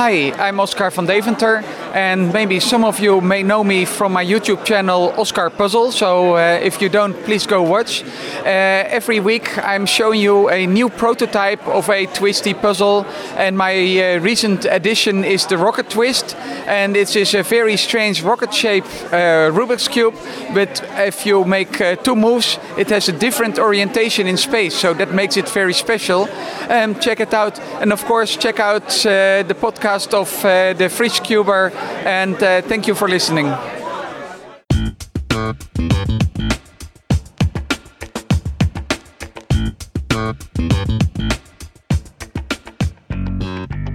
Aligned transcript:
Hi, 0.00 0.32
I'm 0.38 0.58
Oscar 0.60 0.90
van 0.90 1.04
Deventer, 1.04 1.62
and 1.92 2.32
maybe 2.32 2.60
some 2.60 2.84
of 2.84 3.00
you 3.00 3.20
may 3.20 3.42
know 3.42 3.64
me 3.64 3.84
from 3.84 4.12
my 4.12 4.24
YouTube 4.24 4.64
channel 4.64 5.12
Oscar 5.16 5.50
Puzzle. 5.50 5.92
So 5.92 6.36
uh, 6.36 6.58
if 6.62 6.80
you 6.80 6.88
don't, 6.88 7.14
please 7.24 7.46
go 7.46 7.62
watch. 7.62 8.02
Uh, 8.02 8.44
every 8.44 9.20
week 9.20 9.58
I'm 9.58 9.86
showing 9.86 10.20
you 10.20 10.48
a 10.48 10.66
new 10.66 10.88
prototype 10.88 11.66
of 11.66 11.88
a 11.90 12.06
twisty 12.06 12.54
puzzle, 12.54 13.06
and 13.36 13.56
my 13.56 13.74
uh, 13.74 14.20
recent 14.20 14.64
addition 14.64 15.24
is 15.24 15.46
the 15.46 15.58
Rocket 15.58 15.90
Twist, 15.90 16.36
and 16.66 16.96
it 16.96 17.14
is 17.16 17.34
a 17.34 17.42
very 17.42 17.76
strange 17.76 18.22
rocket-shaped 18.22 18.88
uh, 19.12 19.50
Rubik's 19.52 19.88
cube. 19.88 20.14
But 20.54 20.82
if 20.98 21.26
you 21.26 21.44
make 21.44 21.80
uh, 21.80 21.96
two 21.96 22.16
moves, 22.16 22.58
it 22.76 22.90
has 22.90 23.08
a 23.08 23.12
different 23.12 23.58
orientation 23.58 24.26
in 24.26 24.36
space, 24.36 24.74
so 24.74 24.94
that 24.94 25.12
makes 25.12 25.36
it 25.36 25.48
very 25.48 25.74
special. 25.74 26.28
Um, 26.68 26.98
check 27.00 27.20
it 27.20 27.34
out, 27.34 27.58
and 27.80 27.92
of 27.92 28.04
course 28.04 28.36
check 28.36 28.60
out 28.60 28.84
uh, 29.06 29.42
the 29.42 29.54
podcast 29.54 30.14
of 30.14 30.30
the 30.78 30.88
Frisch 30.88 31.20
Cuber, 31.20 31.72
and 32.04 32.42
uh, 32.42 32.62
thank 32.62 32.86
you 32.86 32.94
for 32.94 33.08
listening. 33.08 33.52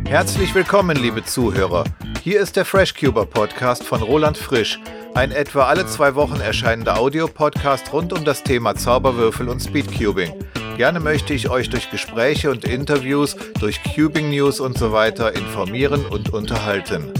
Herzlich 0.07 0.55
willkommen, 0.55 0.95
liebe 0.95 1.25
Zuhörer. 1.25 1.83
Hier 2.23 2.39
ist 2.39 2.55
der 2.55 2.63
FreshCuber 2.63 3.25
Podcast 3.25 3.83
von 3.83 4.01
Roland 4.01 4.37
Frisch, 4.37 4.79
ein 5.13 5.31
etwa 5.31 5.65
alle 5.65 5.85
zwei 5.87 6.15
Wochen 6.15 6.39
erscheinender 6.39 6.97
Audiopodcast 6.97 7.91
rund 7.91 8.13
um 8.13 8.23
das 8.23 8.41
Thema 8.41 8.75
Zauberwürfel 8.75 9.49
und 9.49 9.59
Speedcubing. 9.59 10.33
Gerne 10.77 10.99
möchte 10.99 11.33
ich 11.33 11.49
euch 11.49 11.69
durch 11.69 11.91
Gespräche 11.91 12.49
und 12.49 12.65
Interviews, 12.65 13.35
durch 13.59 13.81
Cubing 13.83 14.29
News 14.29 14.59
und 14.59 14.77
so 14.77 14.91
weiter 14.91 15.35
informieren 15.35 16.05
und 16.05 16.31
unterhalten. 16.33 17.13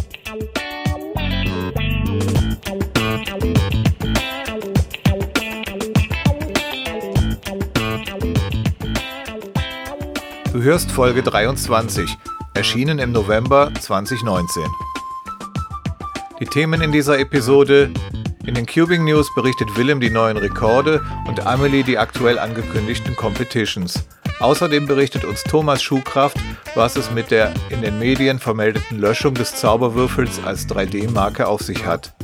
Hörst 10.65 10.91
Folge 10.91 11.21
23, 11.21 12.17
erschienen 12.55 12.97
im 12.97 13.11
November 13.11 13.71
2019. 13.79 14.63
Die 16.39 16.45
Themen 16.45 16.81
in 16.81 16.91
dieser 16.91 17.19
Episode 17.19 17.91
in 18.47 18.55
den 18.55 18.65
Cubing 18.65 19.03
News 19.03 19.29
berichtet 19.35 19.77
Willem 19.77 19.99
die 19.99 20.09
neuen 20.09 20.37
Rekorde 20.37 21.05
und 21.27 21.45
Amelie 21.45 21.83
die 21.83 21.99
aktuell 21.99 22.39
angekündigten 22.39 23.15
Competitions. 23.15 24.07
Außerdem 24.39 24.87
berichtet 24.87 25.23
uns 25.23 25.43
Thomas 25.43 25.83
Schuhkraft, 25.83 26.37
was 26.73 26.95
es 26.95 27.11
mit 27.11 27.29
der 27.29 27.53
in 27.69 27.83
den 27.83 27.99
Medien 27.99 28.39
vermeldeten 28.39 28.97
Löschung 28.97 29.35
des 29.35 29.53
Zauberwürfels 29.53 30.43
als 30.43 30.67
3D-Marke 30.67 31.47
auf 31.47 31.61
sich 31.61 31.85
hat. 31.85 32.15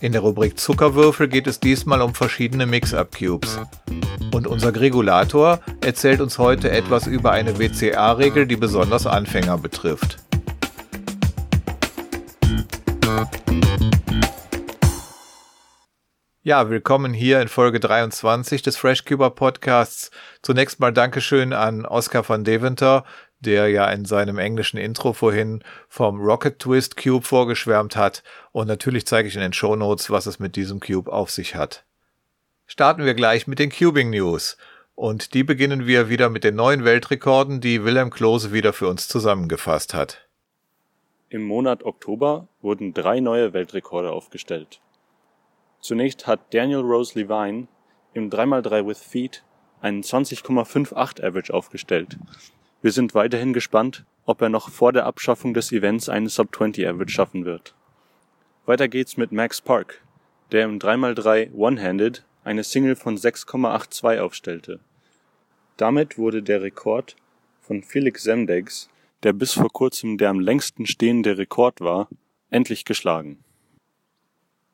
In 0.00 0.12
der 0.12 0.22
Rubrik 0.22 0.58
Zuckerwürfel 0.58 1.28
geht 1.28 1.46
es 1.46 1.60
diesmal 1.60 2.00
um 2.00 2.14
verschiedene 2.14 2.64
Mix-Up-Cubes. 2.64 3.60
Und 4.32 4.46
unser 4.46 4.72
Gregulator 4.72 5.60
erzählt 5.82 6.22
uns 6.22 6.38
heute 6.38 6.70
etwas 6.70 7.06
über 7.06 7.32
eine 7.32 7.58
WCA-Regel, 7.58 8.46
die 8.46 8.56
besonders 8.56 9.06
Anfänger 9.06 9.58
betrifft. 9.58 10.16
Ja, 16.44 16.70
willkommen 16.70 17.12
hier 17.12 17.42
in 17.42 17.48
Folge 17.48 17.78
23 17.78 18.62
des 18.62 18.78
FreshCuber 18.78 19.30
Podcasts. 19.30 20.10
Zunächst 20.40 20.80
mal 20.80 20.92
Dankeschön 20.92 21.52
an 21.52 21.84
Oscar 21.84 22.26
van 22.26 22.42
Deventer, 22.42 23.04
der 23.38 23.68
ja 23.68 23.86
in 23.90 24.06
seinem 24.06 24.38
englischen 24.38 24.78
Intro 24.78 25.12
vorhin 25.12 25.62
vom 25.88 26.20
Rocket 26.20 26.58
Twist 26.58 26.96
Cube 26.96 27.24
vorgeschwärmt 27.24 27.96
hat. 27.96 28.22
Und 28.50 28.66
natürlich 28.66 29.06
zeige 29.06 29.28
ich 29.28 29.34
in 29.34 29.42
den 29.42 29.52
Show 29.52 29.76
Notes, 29.76 30.10
was 30.10 30.24
es 30.24 30.38
mit 30.38 30.56
diesem 30.56 30.80
Cube 30.80 31.12
auf 31.12 31.30
sich 31.30 31.54
hat. 31.54 31.84
Starten 32.72 33.04
wir 33.04 33.12
gleich 33.12 33.46
mit 33.46 33.58
den 33.58 33.68
Cubing 33.68 34.08
News. 34.08 34.56
Und 34.94 35.34
die 35.34 35.44
beginnen 35.44 35.86
wir 35.86 36.08
wieder 36.08 36.30
mit 36.30 36.42
den 36.42 36.54
neuen 36.54 36.86
Weltrekorden, 36.86 37.60
die 37.60 37.84
Wilhelm 37.84 38.08
Klose 38.08 38.50
wieder 38.50 38.72
für 38.72 38.88
uns 38.88 39.08
zusammengefasst 39.08 39.92
hat. 39.92 40.26
Im 41.28 41.42
Monat 41.42 41.84
Oktober 41.84 42.48
wurden 42.62 42.94
drei 42.94 43.20
neue 43.20 43.52
Weltrekorde 43.52 44.10
aufgestellt. 44.10 44.80
Zunächst 45.82 46.26
hat 46.26 46.54
Daniel 46.54 46.80
Rose 46.80 47.18
Levine 47.20 47.68
im 48.14 48.30
3x3 48.30 48.86
with 48.86 49.00
Feet 49.00 49.44
einen 49.82 50.00
20,58 50.00 51.22
Average 51.22 51.52
aufgestellt. 51.52 52.16
Wir 52.80 52.92
sind 52.92 53.14
weiterhin 53.14 53.52
gespannt, 53.52 54.06
ob 54.24 54.40
er 54.40 54.48
noch 54.48 54.70
vor 54.70 54.94
der 54.94 55.04
Abschaffung 55.04 55.52
des 55.52 55.72
Events 55.72 56.08
einen 56.08 56.30
Sub-20 56.30 56.88
Average 56.88 57.12
schaffen 57.12 57.44
wird. 57.44 57.74
Weiter 58.64 58.88
geht's 58.88 59.18
mit 59.18 59.30
Max 59.30 59.60
Park, 59.60 60.00
der 60.52 60.64
im 60.64 60.78
3x3 60.78 61.52
One-Handed 61.52 62.24
eine 62.44 62.64
Single 62.64 62.96
von 62.96 63.16
6,82 63.16 64.20
aufstellte. 64.20 64.80
Damit 65.76 66.18
wurde 66.18 66.42
der 66.42 66.62
Rekord 66.62 67.16
von 67.60 67.82
Felix 67.82 68.22
Semdegs, 68.24 68.88
der 69.22 69.32
bis 69.32 69.52
vor 69.52 69.70
kurzem 69.70 70.18
der 70.18 70.30
am 70.30 70.40
längsten 70.40 70.86
stehende 70.86 71.38
Rekord 71.38 71.80
war, 71.80 72.08
endlich 72.50 72.84
geschlagen. 72.84 73.42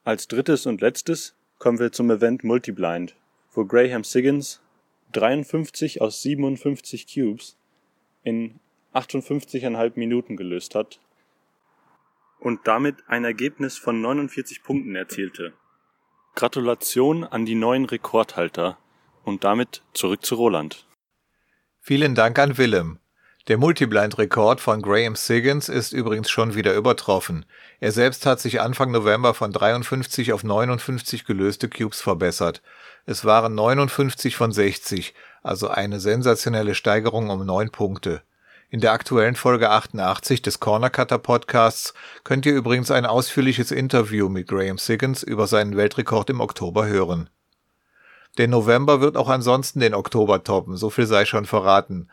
Als 0.04 0.26
drittes 0.26 0.66
und 0.66 0.80
letztes 0.80 1.34
kommen 1.58 1.78
wir 1.78 1.92
zum 1.92 2.10
Event 2.10 2.44
Multiblind, 2.44 3.14
wo 3.52 3.64
Graham 3.64 4.04
Siggins 4.04 4.60
53 5.12 6.00
aus 6.00 6.22
57 6.22 7.06
Cubes 7.12 7.56
in 8.22 8.58
58,5 8.94 9.92
Minuten 9.96 10.36
gelöst 10.36 10.74
hat 10.74 11.00
und 12.40 12.66
damit 12.66 12.96
ein 13.06 13.24
Ergebnis 13.24 13.76
von 13.76 14.00
49 14.00 14.62
Punkten 14.62 14.94
erzielte. 14.94 15.52
Gratulation 16.38 17.24
an 17.24 17.46
die 17.46 17.56
neuen 17.56 17.84
Rekordhalter 17.84 18.78
und 19.24 19.42
damit 19.42 19.82
zurück 19.92 20.24
zu 20.24 20.36
Roland. 20.36 20.86
Vielen 21.80 22.14
Dank 22.14 22.38
an 22.38 22.56
Willem. 22.56 23.00
Der 23.48 23.58
Multiblind-Rekord 23.58 24.60
von 24.60 24.80
Graham 24.80 25.16
Siggins 25.16 25.68
ist 25.68 25.92
übrigens 25.92 26.30
schon 26.30 26.54
wieder 26.54 26.76
übertroffen. 26.76 27.44
Er 27.80 27.90
selbst 27.90 28.24
hat 28.24 28.38
sich 28.38 28.60
Anfang 28.60 28.92
November 28.92 29.34
von 29.34 29.50
53 29.50 30.32
auf 30.32 30.44
59 30.44 31.24
gelöste 31.24 31.68
Cubes 31.68 32.00
verbessert. 32.00 32.62
Es 33.04 33.24
waren 33.24 33.56
59 33.56 34.36
von 34.36 34.52
60, 34.52 35.14
also 35.42 35.66
eine 35.66 35.98
sensationelle 35.98 36.76
Steigerung 36.76 37.30
um 37.30 37.44
neun 37.44 37.70
Punkte. 37.70 38.22
In 38.70 38.80
der 38.80 38.92
aktuellen 38.92 39.34
Folge 39.34 39.70
88 39.70 40.42
des 40.42 40.60
Corner 40.60 40.90
Cutter 40.90 41.16
Podcasts 41.16 41.94
könnt 42.22 42.44
ihr 42.44 42.52
übrigens 42.52 42.90
ein 42.90 43.06
ausführliches 43.06 43.70
Interview 43.70 44.28
mit 44.28 44.46
Graham 44.46 44.76
Siggins 44.76 45.22
über 45.22 45.46
seinen 45.46 45.78
Weltrekord 45.78 46.28
im 46.28 46.42
Oktober 46.42 46.86
hören. 46.86 47.30
Der 48.36 48.46
November 48.46 49.00
wird 49.00 49.16
auch 49.16 49.30
ansonsten 49.30 49.80
den 49.80 49.94
Oktober 49.94 50.44
toppen, 50.44 50.76
so 50.76 50.90
viel 50.90 51.06
sei 51.06 51.24
schon 51.24 51.46
verraten. 51.46 52.10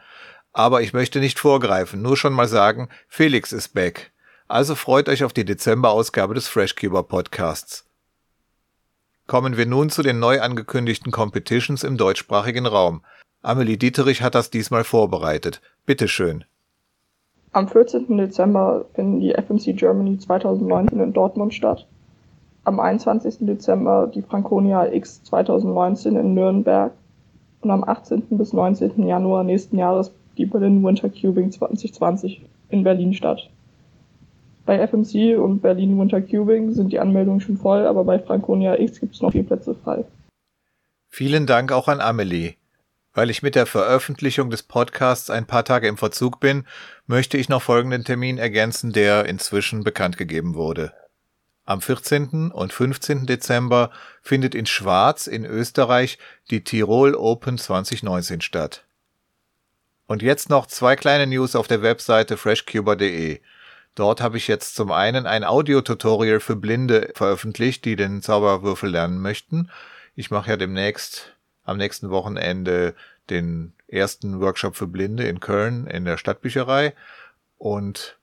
Aber 0.53 0.81
ich 0.81 0.93
möchte 0.93 1.19
nicht 1.19 1.39
vorgreifen, 1.39 2.01
nur 2.01 2.15
schon 2.15 2.31
mal 2.31 2.47
sagen, 2.47 2.87
Felix 3.09 3.51
ist 3.51 3.73
back. 3.73 4.13
Also 4.47 4.75
freut 4.75 5.09
euch 5.09 5.25
auf 5.25 5.33
die 5.33 5.43
Dezember-Ausgabe 5.43 6.35
des 6.35 6.47
Freshkeeper 6.47 7.03
Podcasts. 7.03 7.85
Kommen 9.27 9.57
wir 9.57 9.65
nun 9.65 9.89
zu 9.89 10.03
den 10.03 10.19
neu 10.19 10.39
angekündigten 10.39 11.11
Competitions 11.11 11.83
im 11.83 11.97
deutschsprachigen 11.97 12.65
Raum. 12.65 13.03
Amelie 13.45 13.77
Dieterich 13.77 14.23
hat 14.23 14.33
das 14.33 14.49
diesmal 14.49 14.83
vorbereitet. 14.83 15.61
Bitteschön. 15.85 16.45
Am 17.51 17.67
14. 17.67 18.17
Dezember 18.17 18.85
finden 18.95 19.19
die 19.19 19.33
FMC 19.33 19.77
Germany 19.77 20.17
2019 20.17 20.99
in 20.99 21.13
Dortmund 21.13 21.53
statt. 21.53 21.85
Am 22.63 22.79
21. 22.79 23.37
Dezember 23.41 24.11
die 24.13 24.23
Franconia 24.23 24.91
X 24.91 25.23
2019 25.25 26.15
in 26.15 26.33
Nürnberg 26.33 26.91
und 27.61 27.69
am 27.69 27.83
18. 27.83 28.23
bis 28.31 28.51
19. 28.51 29.05
Januar 29.05 29.43
nächsten 29.43 29.77
Jahres 29.77 30.11
die 30.37 30.47
Berlin 30.47 30.83
Winter 30.83 31.09
Cubing 31.09 31.51
2020 31.51 32.41
in 32.69 32.83
Berlin 32.83 33.13
statt. 33.13 33.47
Bei 34.65 34.85
FMC 34.87 35.37
und 35.37 35.61
Berlin 35.61 35.99
Winter 35.99 36.19
Cubing 36.19 36.73
sind 36.73 36.91
die 36.91 36.99
Anmeldungen 36.99 37.41
schon 37.41 37.57
voll, 37.57 37.85
aber 37.85 38.05
bei 38.05 38.17
Franconia 38.17 38.79
X 38.79 38.99
gibt 38.99 39.13
es 39.13 39.21
noch 39.21 39.33
vier 39.33 39.43
Plätze 39.43 39.75
frei. 39.75 40.03
Vielen 41.09 41.45
Dank 41.45 41.71
auch 41.71 41.87
an 41.87 42.01
Amelie. 42.01 42.55
Weil 43.15 43.29
ich 43.29 43.41
mit 43.41 43.55
der 43.55 43.65
Veröffentlichung 43.65 44.49
des 44.49 44.61
Podcasts 44.61 45.29
ein 45.29 45.47
paar 45.47 45.63
Tage 45.63 45.87
im 45.87 45.97
Verzug 45.97 46.41
bin, 46.41 46.67
möchte 47.07 47.37
ich 47.37 47.47
noch 47.47 47.61
folgenden 47.61 48.03
Termin 48.03 48.37
ergänzen, 48.37 48.91
der 48.91 49.25
inzwischen 49.25 49.85
bekannt 49.85 50.17
gegeben 50.17 50.53
wurde. 50.53 50.93
Am 51.63 51.81
14. 51.81 52.51
und 52.51 52.73
15. 52.73 53.25
Dezember 53.25 53.89
findet 54.21 54.53
in 54.53 54.65
Schwarz 54.65 55.27
in 55.27 55.45
Österreich 55.45 56.19
die 56.51 56.65
Tirol 56.65 57.15
Open 57.15 57.57
2019 57.57 58.41
statt. 58.41 58.83
Und 60.07 60.21
jetzt 60.21 60.49
noch 60.49 60.67
zwei 60.67 60.97
kleine 60.97 61.25
News 61.25 61.55
auf 61.55 61.67
der 61.67 61.81
Webseite 61.81 62.35
freshcuber.de. 62.35 63.39
Dort 63.95 64.19
habe 64.19 64.35
ich 64.35 64.49
jetzt 64.49 64.75
zum 64.75 64.91
einen 64.91 65.25
ein 65.25 65.45
Audio-Tutorial 65.45 66.41
für 66.41 66.57
Blinde 66.57 67.13
veröffentlicht, 67.15 67.85
die 67.85 67.95
den 67.95 68.21
Zauberwürfel 68.21 68.89
lernen 68.89 69.21
möchten. 69.21 69.71
Ich 70.15 70.31
mache 70.31 70.51
ja 70.51 70.57
demnächst 70.57 71.34
am 71.65 71.77
nächsten 71.77 72.09
Wochenende 72.09 72.95
den 73.29 73.73
ersten 73.87 74.39
Workshop 74.39 74.75
für 74.75 74.87
Blinde 74.87 75.27
in 75.27 75.39
Köln 75.39 75.87
in 75.87 76.05
der 76.05 76.17
Stadtbücherei. 76.17 76.93
Und 77.57 78.17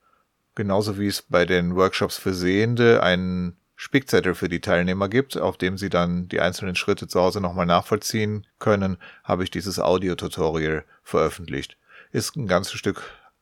genauso 0.55 0.97
wie 0.97 1.07
es 1.07 1.21
bei 1.21 1.45
den 1.45 1.75
Workshops 1.75 2.17
für 2.17 2.33
Sehende 2.33 3.03
einen 3.03 3.57
Spickzettel 3.75 4.35
für 4.35 4.49
die 4.49 4.61
Teilnehmer 4.61 5.09
gibt, 5.09 5.37
auf 5.37 5.57
dem 5.57 5.77
sie 5.77 5.89
dann 5.89 6.27
die 6.29 6.39
einzelnen 6.39 6.75
Schritte 6.75 7.07
zu 7.07 7.19
Hause 7.19 7.41
nochmal 7.41 7.65
nachvollziehen 7.65 8.47
können, 8.59 8.97
habe 9.23 9.43
ich 9.43 9.51
dieses 9.51 9.79
Audio-Tutorial 9.79 10.85
veröffentlicht. 11.03 11.77
Ist 12.11 12.35
ein 12.35 12.47
ganzes 12.47 12.75
Stück 12.75 13.01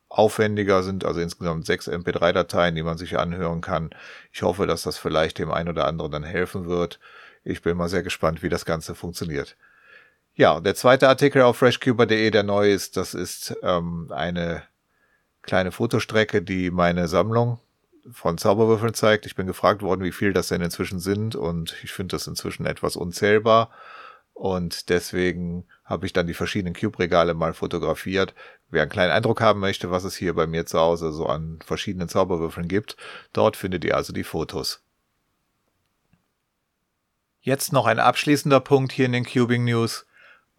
aufwendiger, 0.10 0.84
sind 0.84 1.06
also 1.06 1.20
insgesamt 1.20 1.66
sechs 1.66 1.88
MP3-Dateien, 1.88 2.76
die 2.76 2.84
man 2.84 2.98
sich 2.98 3.20
anhören 3.20 3.62
kann. 3.62 3.92
Ich 4.32 4.42
hoffe, 4.42 4.68
dass 4.68 4.84
das 4.84 4.98
vielleicht 4.98 5.38
dem 5.38 5.52
einen 5.52 5.70
oder 5.70 5.86
anderen 5.86 6.12
dann 6.12 6.24
helfen 6.24 6.68
wird. 6.68 7.00
Ich 7.44 7.62
bin 7.62 7.78
mal 7.78 7.90
sehr 7.90 8.04
gespannt, 8.04 8.44
wie 8.44 8.50
das 8.50 8.66
Ganze 8.66 8.96
funktioniert. 8.96 9.56
Ja, 10.42 10.60
der 10.60 10.74
zweite 10.74 11.08
Artikel 11.08 11.44
auf 11.44 11.58
freshcuber.de, 11.58 12.32
der 12.32 12.42
neu 12.42 12.72
ist, 12.74 12.98
das 12.98 13.14
ist 13.14 13.56
ähm, 13.62 14.08
eine 14.10 14.64
kleine 15.44 15.72
Fotostrecke, 15.72 16.42
die 16.42 16.72
meine 16.72 17.08
Sammlung 17.08 17.60
von 18.12 18.40
Zauberwürfeln 18.40 18.96
zeigt. 18.96 19.28
Ich 19.28 19.36
bin 19.36 19.46
gefragt 19.46 19.84
worden, 19.84 20.04
wie 20.04 20.12
viel 20.12 20.34
das 20.34 20.48
denn 20.48 20.64
inzwischen 20.64 21.00
sind 21.00 21.36
und 21.36 21.76
ich 21.84 21.92
finde 21.92 22.16
das 22.16 22.26
inzwischen 22.26 22.66
etwas 22.66 22.96
unzählbar. 22.96 23.70
Und 24.34 24.90
deswegen 24.90 25.68
habe 25.86 26.08
ich 26.08 26.14
dann 26.14 26.26
die 26.26 26.34
verschiedenen 26.34 26.74
Cube-Regale 26.74 27.36
mal 27.36 27.54
fotografiert. 27.54 28.34
Wer 28.72 28.82
einen 28.82 28.92
kleinen 28.92 29.12
Eindruck 29.12 29.42
haben 29.42 29.60
möchte, 29.60 29.92
was 29.92 30.06
es 30.06 30.16
hier 30.16 30.34
bei 30.34 30.48
mir 30.48 30.66
zu 30.66 30.80
Hause 30.80 31.12
so 31.12 31.28
an 31.28 31.60
verschiedenen 31.64 32.10
Zauberwürfeln 32.10 32.68
gibt, 32.68 32.98
dort 33.32 33.58
findet 33.58 33.86
ihr 33.86 33.96
also 33.96 34.12
die 34.12 34.24
Fotos. 34.24 34.82
Jetzt 37.42 37.74
noch 37.74 37.86
ein 37.86 38.00
abschließender 38.00 38.60
Punkt 38.60 38.92
hier 38.92 39.06
in 39.06 39.12
den 39.12 39.26
Cubing 39.26 39.66
News. 39.66 40.08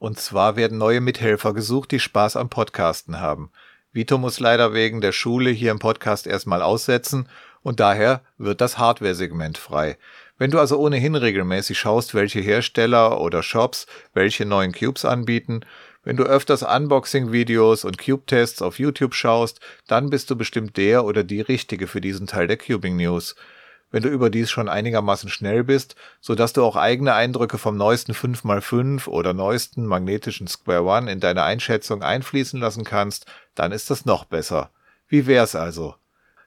Und 0.02 0.18
zwar 0.18 0.56
werden 0.56 0.78
neue 0.78 1.00
Mithelfer 1.00 1.54
gesucht, 1.54 1.92
die 1.92 2.00
Spaß 2.00 2.34
am 2.34 2.48
Podcasten 2.48 3.20
haben. 3.20 3.52
Vito 3.92 4.18
muss 4.18 4.40
leider 4.40 4.74
wegen 4.74 5.00
der 5.00 5.12
Schule 5.12 5.50
hier 5.50 5.70
im 5.70 5.78
Podcast 5.78 6.26
erstmal 6.26 6.60
aussetzen 6.60 7.28
und 7.62 7.78
daher 7.78 8.20
wird 8.36 8.60
das 8.60 8.78
Hardware-Segment 8.78 9.58
frei. 9.58 9.96
Wenn 10.38 10.50
du 10.50 10.58
also 10.58 10.76
ohnehin 10.80 11.14
regelmäßig 11.14 11.78
schaust, 11.78 12.16
welche 12.16 12.40
Hersteller 12.40 13.20
oder 13.20 13.44
Shops 13.44 13.86
welche 14.12 14.44
neuen 14.44 14.72
Cubes 14.72 15.04
anbieten, 15.04 15.60
wenn 16.02 16.16
du 16.16 16.24
öfters 16.24 16.64
Unboxing-Videos 16.64 17.84
und 17.84 17.96
Cube-Tests 17.96 18.60
auf 18.60 18.80
YouTube 18.80 19.14
schaust, 19.14 19.60
dann 19.86 20.10
bist 20.10 20.28
du 20.30 20.34
bestimmt 20.34 20.76
der 20.78 21.04
oder 21.04 21.22
die 21.22 21.42
Richtige 21.42 21.86
für 21.86 22.00
diesen 22.00 22.26
Teil 22.26 22.48
der 22.48 22.56
Cubing 22.56 22.96
News 22.96 23.36
wenn 23.92 24.02
du 24.02 24.08
überdies 24.08 24.50
schon 24.50 24.68
einigermaßen 24.68 25.30
schnell 25.30 25.62
bist, 25.62 25.94
so 26.20 26.34
dass 26.34 26.52
du 26.52 26.64
auch 26.64 26.74
eigene 26.74 27.14
Eindrücke 27.14 27.58
vom 27.58 27.76
neuesten 27.76 28.12
5x5 28.12 29.06
oder 29.06 29.34
neuesten 29.34 29.86
magnetischen 29.86 30.48
Square 30.48 30.82
One 30.82 31.12
in 31.12 31.20
deine 31.20 31.44
Einschätzung 31.44 32.02
einfließen 32.02 32.58
lassen 32.58 32.82
kannst, 32.82 33.26
dann 33.54 33.70
ist 33.70 33.90
das 33.90 34.04
noch 34.04 34.24
besser. 34.24 34.70
Wie 35.06 35.26
wär's 35.26 35.54
also? 35.54 35.94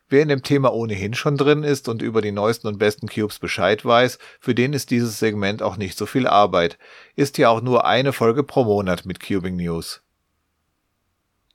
Wer 0.07 0.21
in 0.21 0.29
dem 0.29 0.43
Thema 0.43 0.71
ohnehin 0.71 1.15
schon 1.15 1.35
drin 1.37 1.63
ist 1.63 1.87
und 1.89 2.01
über 2.01 2.21
die 2.21 2.31
neuesten 2.31 2.67
und 2.67 2.77
besten 2.77 3.07
Cubes 3.07 3.39
Bescheid 3.39 3.83
weiß, 3.83 4.19
für 4.39 4.53
den 4.53 4.73
ist 4.73 4.91
dieses 4.91 5.17
Segment 5.17 5.63
auch 5.63 5.77
nicht 5.77 5.97
so 5.97 6.05
viel 6.05 6.27
Arbeit. 6.27 6.77
Ist 7.15 7.39
ja 7.39 7.49
auch 7.49 7.61
nur 7.61 7.85
eine 7.85 8.13
Folge 8.13 8.43
pro 8.43 8.65
Monat 8.65 9.05
mit 9.05 9.19
Cubing 9.19 9.55
News. 9.55 10.04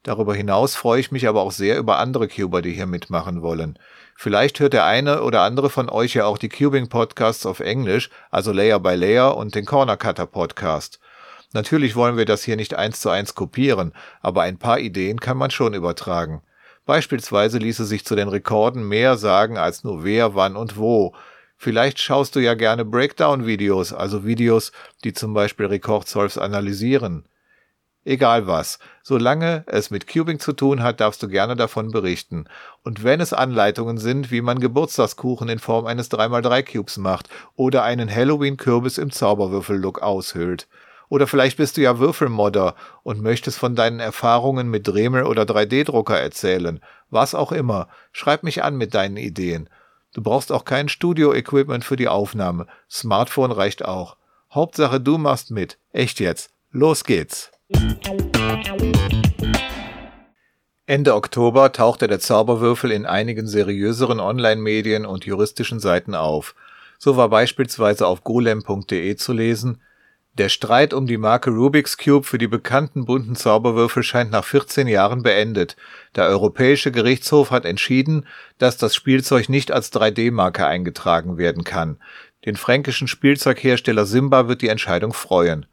Darüber 0.02 0.34
hinaus 0.34 0.76
freue 0.76 1.00
ich 1.00 1.12
mich 1.12 1.28
aber 1.28 1.42
auch 1.42 1.52
sehr 1.52 1.78
über 1.78 1.98
andere 1.98 2.26
Cuber, 2.26 2.62
die 2.62 2.72
hier 2.72 2.86
mitmachen 2.86 3.42
wollen. 3.42 3.78
Vielleicht 4.16 4.58
hört 4.58 4.72
der 4.72 4.86
eine 4.86 5.22
oder 5.22 5.42
andere 5.42 5.68
von 5.68 5.90
euch 5.90 6.14
ja 6.14 6.24
auch 6.24 6.38
die 6.38 6.48
Cubing 6.48 6.88
Podcasts 6.88 7.44
auf 7.44 7.60
Englisch, 7.60 8.08
also 8.30 8.52
Layer 8.52 8.80
by 8.80 8.94
Layer 8.94 9.36
und 9.36 9.54
den 9.54 9.66
Corner 9.66 9.98
Cutter 9.98 10.26
Podcast. 10.26 11.00
Natürlich 11.52 11.96
wollen 11.96 12.16
wir 12.16 12.24
das 12.24 12.44
hier 12.44 12.56
nicht 12.56 12.74
eins 12.74 13.00
zu 13.00 13.10
eins 13.10 13.34
kopieren, 13.34 13.92
aber 14.22 14.42
ein 14.42 14.58
paar 14.58 14.78
Ideen 14.78 15.20
kann 15.20 15.36
man 15.36 15.50
schon 15.50 15.74
übertragen. 15.74 16.42
Beispielsweise 16.86 17.58
ließe 17.58 17.84
sich 17.84 18.04
zu 18.04 18.16
den 18.16 18.28
Rekorden 18.28 18.88
mehr 18.88 19.16
sagen 19.18 19.58
als 19.58 19.84
nur 19.84 20.02
wer, 20.02 20.34
wann 20.34 20.56
und 20.56 20.76
wo. 20.78 21.14
Vielleicht 21.56 21.98
schaust 21.98 22.36
du 22.36 22.40
ja 22.40 22.54
gerne 22.54 22.86
Breakdown-Videos, 22.86 23.92
also 23.92 24.24
Videos, 24.24 24.72
die 25.04 25.12
zum 25.12 25.34
Beispiel 25.34 25.66
Rekordsolves 25.66 26.38
analysieren. 26.38 27.26
Egal 28.04 28.46
was. 28.46 28.78
Solange 29.02 29.64
es 29.66 29.90
mit 29.90 30.06
Cubing 30.06 30.38
zu 30.38 30.54
tun 30.54 30.82
hat, 30.82 31.00
darfst 31.00 31.22
du 31.22 31.28
gerne 31.28 31.54
davon 31.54 31.90
berichten. 31.90 32.46
Und 32.82 33.04
wenn 33.04 33.20
es 33.20 33.34
Anleitungen 33.34 33.98
sind, 33.98 34.30
wie 34.30 34.40
man 34.40 34.58
Geburtstagskuchen 34.58 35.50
in 35.50 35.58
Form 35.58 35.84
eines 35.84 36.10
3x3 36.10 36.72
Cubes 36.72 36.96
macht 36.96 37.28
oder 37.56 37.82
einen 37.82 38.12
Halloween-Kürbis 38.12 38.96
im 38.96 39.10
Zauberwürfel-Look 39.10 40.00
aushöhlt. 40.00 40.66
Oder 41.10 41.26
vielleicht 41.26 41.58
bist 41.58 41.76
du 41.76 41.82
ja 41.82 41.98
Würfelmodder 41.98 42.74
und 43.02 43.20
möchtest 43.20 43.58
von 43.58 43.74
deinen 43.74 44.00
Erfahrungen 44.00 44.70
mit 44.70 44.86
Dremel 44.86 45.24
oder 45.24 45.42
3D-Drucker 45.42 46.18
erzählen. 46.18 46.80
Was 47.10 47.34
auch 47.34 47.52
immer. 47.52 47.88
Schreib 48.12 48.44
mich 48.44 48.62
an 48.62 48.76
mit 48.76 48.94
deinen 48.94 49.16
Ideen. 49.18 49.68
Du 50.14 50.22
brauchst 50.22 50.52
auch 50.52 50.64
kein 50.64 50.88
Studio-Equipment 50.88 51.84
für 51.84 51.96
die 51.96 52.08
Aufnahme. 52.08 52.66
Smartphone 52.88 53.52
reicht 53.52 53.84
auch. 53.84 54.16
Hauptsache 54.52 55.00
du 55.00 55.18
machst 55.18 55.50
mit. 55.50 55.78
Echt 55.92 56.18
jetzt. 56.18 56.50
Los 56.70 57.04
geht's. 57.04 57.50
Ende 60.86 61.14
Oktober 61.14 61.70
tauchte 61.70 62.08
der 62.08 62.18
Zauberwürfel 62.18 62.90
in 62.90 63.06
einigen 63.06 63.46
seriöseren 63.46 64.18
Online-Medien 64.18 65.06
und 65.06 65.24
juristischen 65.24 65.78
Seiten 65.78 66.16
auf. 66.16 66.56
So 66.98 67.16
war 67.16 67.28
beispielsweise 67.28 68.08
auf 68.08 68.24
golem.de 68.24 69.14
zu 69.14 69.32
lesen, 69.32 69.80
der 70.36 70.48
Streit 70.48 70.92
um 70.92 71.06
die 71.06 71.16
Marke 71.16 71.50
Rubik's 71.50 71.96
Cube 71.96 72.26
für 72.26 72.38
die 72.38 72.48
bekannten 72.48 73.04
bunten 73.04 73.36
Zauberwürfel 73.36 74.02
scheint 74.02 74.32
nach 74.32 74.44
14 74.44 74.88
Jahren 74.88 75.22
beendet. 75.22 75.76
Der 76.16 76.26
Europäische 76.26 76.90
Gerichtshof 76.90 77.52
hat 77.52 77.64
entschieden, 77.64 78.26
dass 78.58 78.76
das 78.76 78.94
Spielzeug 78.94 79.48
nicht 79.48 79.70
als 79.70 79.92
3D-Marke 79.92 80.66
eingetragen 80.66 81.38
werden 81.38 81.62
kann. 81.62 81.98
Den 82.46 82.56
fränkischen 82.56 83.06
Spielzeughersteller 83.06 84.06
Simba 84.06 84.48
wird 84.48 84.62
die 84.62 84.68
Entscheidung 84.68 85.12
freuen 85.12 85.66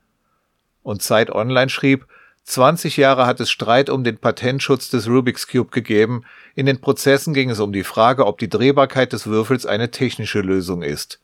und 0.88 1.01
Zeit 1.01 1.30
Online 1.30 1.69
schrieb, 1.69 2.07
20 2.45 2.95
Jahre 2.95 3.25
hat 3.25 3.42
es 3.42 3.51
Streit 3.51 3.89
um 3.89 4.06
den 4.06 4.18
Patentschutz 4.18 4.89
des 4.89 5.10
Rubik's 5.10 5.48
Cube 5.48 5.69
gegeben. 5.69 6.24
In 6.56 6.66
den 6.66 6.80
Prozessen 6.80 7.34
ging 7.34 7.50
es 7.50 7.60
um 7.60 7.74
die 7.74 7.84
Frage, 7.84 8.25
ob 8.25 8.38
die 8.38 8.48
Drehbarkeit 8.48 9.12
des 9.12 9.28
Würfels 9.28 9.66
eine 9.66 9.92
technische 9.92 10.39
Lösung 10.39 10.81
ist. 10.81 11.19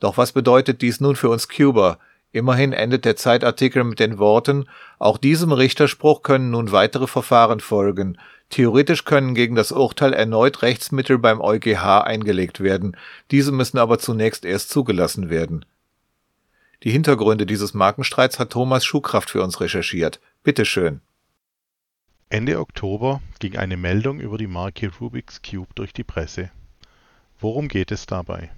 Doch 0.00 0.16
was 0.16 0.32
bedeutet 0.32 0.82
dies 0.82 1.00
nun 1.00 1.14
für 1.14 1.28
uns 1.28 1.46
Cuber? 1.46 2.00
Immerhin 2.32 2.72
endet 2.72 3.04
der 3.04 3.14
Zeitartikel 3.14 3.84
mit 3.84 4.00
den 4.00 4.18
Worten, 4.18 4.68
auch 4.98 5.18
diesem 5.18 5.52
Richterspruch 5.52 6.22
können 6.22 6.50
nun 6.50 6.72
weitere 6.72 7.06
Verfahren 7.06 7.60
folgen. 7.60 8.18
Theoretisch 8.50 9.04
können 9.04 9.36
gegen 9.36 9.54
das 9.54 9.70
Urteil 9.70 10.12
erneut 10.12 10.62
Rechtsmittel 10.62 11.18
beim 11.18 11.40
EuGH 11.40 12.02
eingelegt 12.02 12.58
werden. 12.58 12.96
Diese 13.30 13.52
müssen 13.52 13.78
aber 13.78 14.00
zunächst 14.00 14.44
erst 14.44 14.70
zugelassen 14.70 15.30
werden. 15.30 15.64
Die 16.82 16.90
Hintergründe 16.90 17.46
dieses 17.46 17.72
Markenstreits 17.72 18.38
hat 18.38 18.50
Thomas 18.50 18.84
Schuhkraft 18.84 19.30
für 19.30 19.42
uns 19.42 19.60
recherchiert. 19.60 20.20
Bitte 20.42 20.64
schön. 20.64 21.00
Ende 22.28 22.60
Oktober 22.60 23.22
ging 23.38 23.56
eine 23.56 23.76
Meldung 23.76 24.20
über 24.20 24.36
die 24.36 24.46
Marke 24.46 24.90
Rubik's 25.00 25.40
Cube 25.42 25.72
durch 25.74 25.92
die 25.92 26.04
Presse. 26.04 26.50
Worum 27.38 27.68
geht 27.68 27.92
es 27.92 28.06
dabei? 28.06 28.50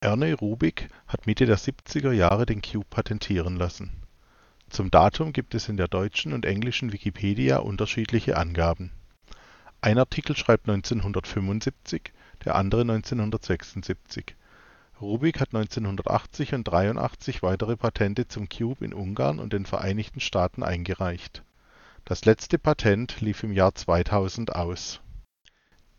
Erne 0.00 0.32
Rubik 0.34 0.88
hat 1.06 1.26
Mitte 1.26 1.44
der 1.44 1.58
70er 1.58 2.12
Jahre 2.12 2.46
den 2.46 2.62
Cube 2.62 2.86
patentieren 2.88 3.56
lassen. 3.56 3.90
Zum 4.70 4.90
Datum 4.90 5.32
gibt 5.32 5.54
es 5.54 5.68
in 5.68 5.76
der 5.76 5.88
deutschen 5.88 6.32
und 6.32 6.46
englischen 6.46 6.92
Wikipedia 6.92 7.58
unterschiedliche 7.58 8.36
Angaben. 8.36 8.92
Ein 9.82 9.98
Artikel 9.98 10.36
schreibt 10.36 10.68
1975, 10.68 12.12
der 12.44 12.54
andere 12.54 12.82
1976. 12.82 14.36
Rubik 15.00 15.40
hat 15.40 15.54
1980 15.54 16.52
und 16.52 16.64
83 16.64 17.42
weitere 17.42 17.76
Patente 17.76 18.28
zum 18.28 18.50
Cube 18.50 18.84
in 18.84 18.92
Ungarn 18.92 19.38
und 19.38 19.54
den 19.54 19.64
Vereinigten 19.64 20.20
Staaten 20.20 20.62
eingereicht. 20.62 21.42
Das 22.04 22.26
letzte 22.26 22.58
Patent 22.58 23.22
lief 23.22 23.42
im 23.42 23.52
Jahr 23.52 23.74
2000 23.74 24.54
aus. 24.54 25.00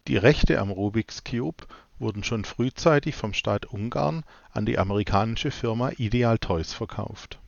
Die 0.08 0.18
Rechte 0.18 0.60
am 0.60 0.70
Rubiks 0.70 1.24
Cube 1.24 1.66
wurden 1.98 2.24
schon 2.24 2.46
frühzeitig 2.46 3.16
vom 3.16 3.34
Staat 3.34 3.66
Ungarn 3.66 4.24
an 4.52 4.68
die 4.68 4.78
amerikanische 4.78 5.50
Firma 5.50 5.90
Ideal 5.98 6.38
Toys 6.38 6.74
verkauft. 6.74 7.40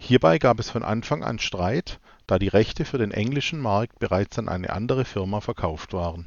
Hierbei 0.00 0.38
gab 0.38 0.58
es 0.58 0.70
von 0.70 0.82
Anfang 0.82 1.22
an 1.22 1.38
Streit, 1.38 2.00
da 2.26 2.40
die 2.40 2.48
Rechte 2.48 2.84
für 2.84 2.98
den 2.98 3.12
englischen 3.12 3.60
Markt 3.60 4.00
bereits 4.00 4.36
an 4.36 4.48
eine 4.48 4.70
andere 4.70 5.04
Firma 5.04 5.40
verkauft 5.40 5.92
waren 5.92 6.26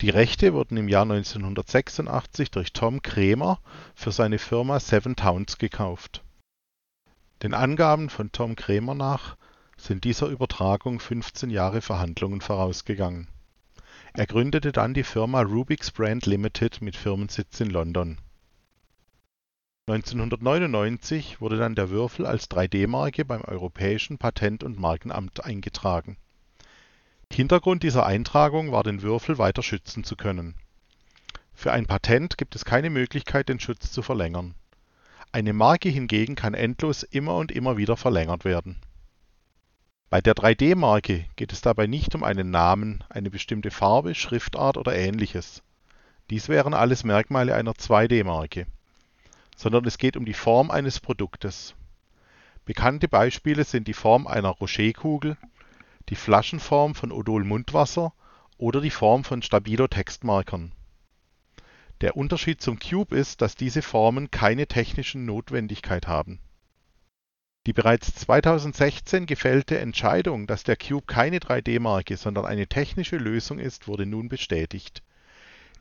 die 0.00 0.10
Rechte 0.10 0.54
wurden 0.54 0.76
im 0.76 0.88
Jahr 0.88 1.02
1986 1.02 2.52
durch 2.52 2.72
Tom 2.72 3.02
Cremer 3.02 3.60
für 3.96 4.12
seine 4.12 4.38
Firma 4.38 4.78
Seven 4.78 5.16
Towns 5.16 5.58
gekauft. 5.58 6.22
Den 7.42 7.52
Angaben 7.52 8.08
von 8.08 8.30
Tom 8.30 8.54
Cremer 8.54 8.94
nach 8.94 9.36
sind 9.76 10.04
dieser 10.04 10.28
Übertragung 10.28 11.00
15 11.00 11.50
Jahre 11.50 11.80
Verhandlungen 11.80 12.40
vorausgegangen. 12.40 13.26
Er 14.12 14.26
gründete 14.26 14.70
dann 14.70 14.94
die 14.94 15.02
Firma 15.02 15.42
Rubik's 15.42 15.90
Brand 15.90 16.26
Limited 16.26 16.80
mit 16.80 16.94
Firmensitz 16.94 17.60
in 17.60 17.70
London. 17.70 18.18
1999 19.88 21.40
wurde 21.40 21.56
dann 21.56 21.74
der 21.74 21.90
Würfel 21.90 22.24
als 22.24 22.48
3D-Marke 22.50 23.24
beim 23.24 23.42
Europäischen 23.42 24.18
Patent- 24.18 24.62
und 24.62 24.78
Markenamt 24.78 25.44
eingetragen 25.44 26.18
Hintergrund 27.32 27.82
dieser 27.82 28.04
Eintragung 28.04 28.72
war 28.72 28.82
den 28.82 29.02
Würfel 29.02 29.38
weiter 29.38 29.62
schützen 29.62 30.02
zu 30.02 30.16
können. 30.16 30.54
Für 31.54 31.72
ein 31.72 31.86
Patent 31.86 32.38
gibt 32.38 32.54
es 32.56 32.64
keine 32.64 32.90
Möglichkeit 32.90 33.48
den 33.48 33.60
Schutz 33.60 33.92
zu 33.92 34.02
verlängern. 34.02 34.54
Eine 35.30 35.52
Marke 35.52 35.88
hingegen 35.88 36.34
kann 36.34 36.54
endlos 36.54 37.02
immer 37.02 37.36
und 37.36 37.52
immer 37.52 37.76
wieder 37.76 37.96
verlängert 37.96 38.44
werden. 38.44 38.80
Bei 40.10 40.20
der 40.22 40.34
3D-Marke 40.34 41.26
geht 41.36 41.52
es 41.52 41.60
dabei 41.60 41.86
nicht 41.86 42.14
um 42.14 42.24
einen 42.24 42.50
Namen, 42.50 43.04
eine 43.10 43.30
bestimmte 43.30 43.70
Farbe, 43.70 44.14
Schriftart 44.14 44.78
oder 44.78 44.96
ähnliches. 44.96 45.62
Dies 46.30 46.48
wären 46.48 46.72
alles 46.72 47.04
Merkmale 47.04 47.54
einer 47.54 47.72
2D-Marke. 47.72 48.66
Sondern 49.54 49.84
es 49.84 49.98
geht 49.98 50.16
um 50.16 50.24
die 50.24 50.34
Form 50.34 50.70
eines 50.70 50.98
Produktes. 50.98 51.74
Bekannte 52.64 53.06
Beispiele 53.08 53.64
sind 53.64 53.86
die 53.86 53.94
Form 53.94 54.26
einer 54.26 54.50
Rocherkugel, 54.50 55.36
die 56.08 56.16
Flaschenform 56.16 56.94
von 56.94 57.12
Odol 57.12 57.44
Mundwasser 57.44 58.12
oder 58.56 58.80
die 58.80 58.90
Form 58.90 59.24
von 59.24 59.42
Stabilo-Textmarkern 59.42 60.72
der 62.00 62.16
Unterschied 62.16 62.60
zum 62.62 62.78
Cube 62.78 63.16
ist, 63.16 63.42
dass 63.42 63.56
diese 63.56 63.82
Formen 63.82 64.30
keine 64.30 64.68
technische 64.68 65.18
Notwendigkeit 65.18 66.06
haben. 66.06 66.38
Die 67.66 67.72
bereits 67.72 68.14
2016 68.14 69.26
gefällte 69.26 69.78
Entscheidung, 69.78 70.46
dass 70.46 70.62
der 70.62 70.76
Cube 70.76 71.06
keine 71.06 71.38
3D-Marke, 71.38 72.16
sondern 72.16 72.46
eine 72.46 72.68
technische 72.68 73.16
Lösung 73.16 73.58
ist, 73.58 73.88
wurde 73.88 74.06
nun 74.06 74.28
bestätigt. 74.28 75.02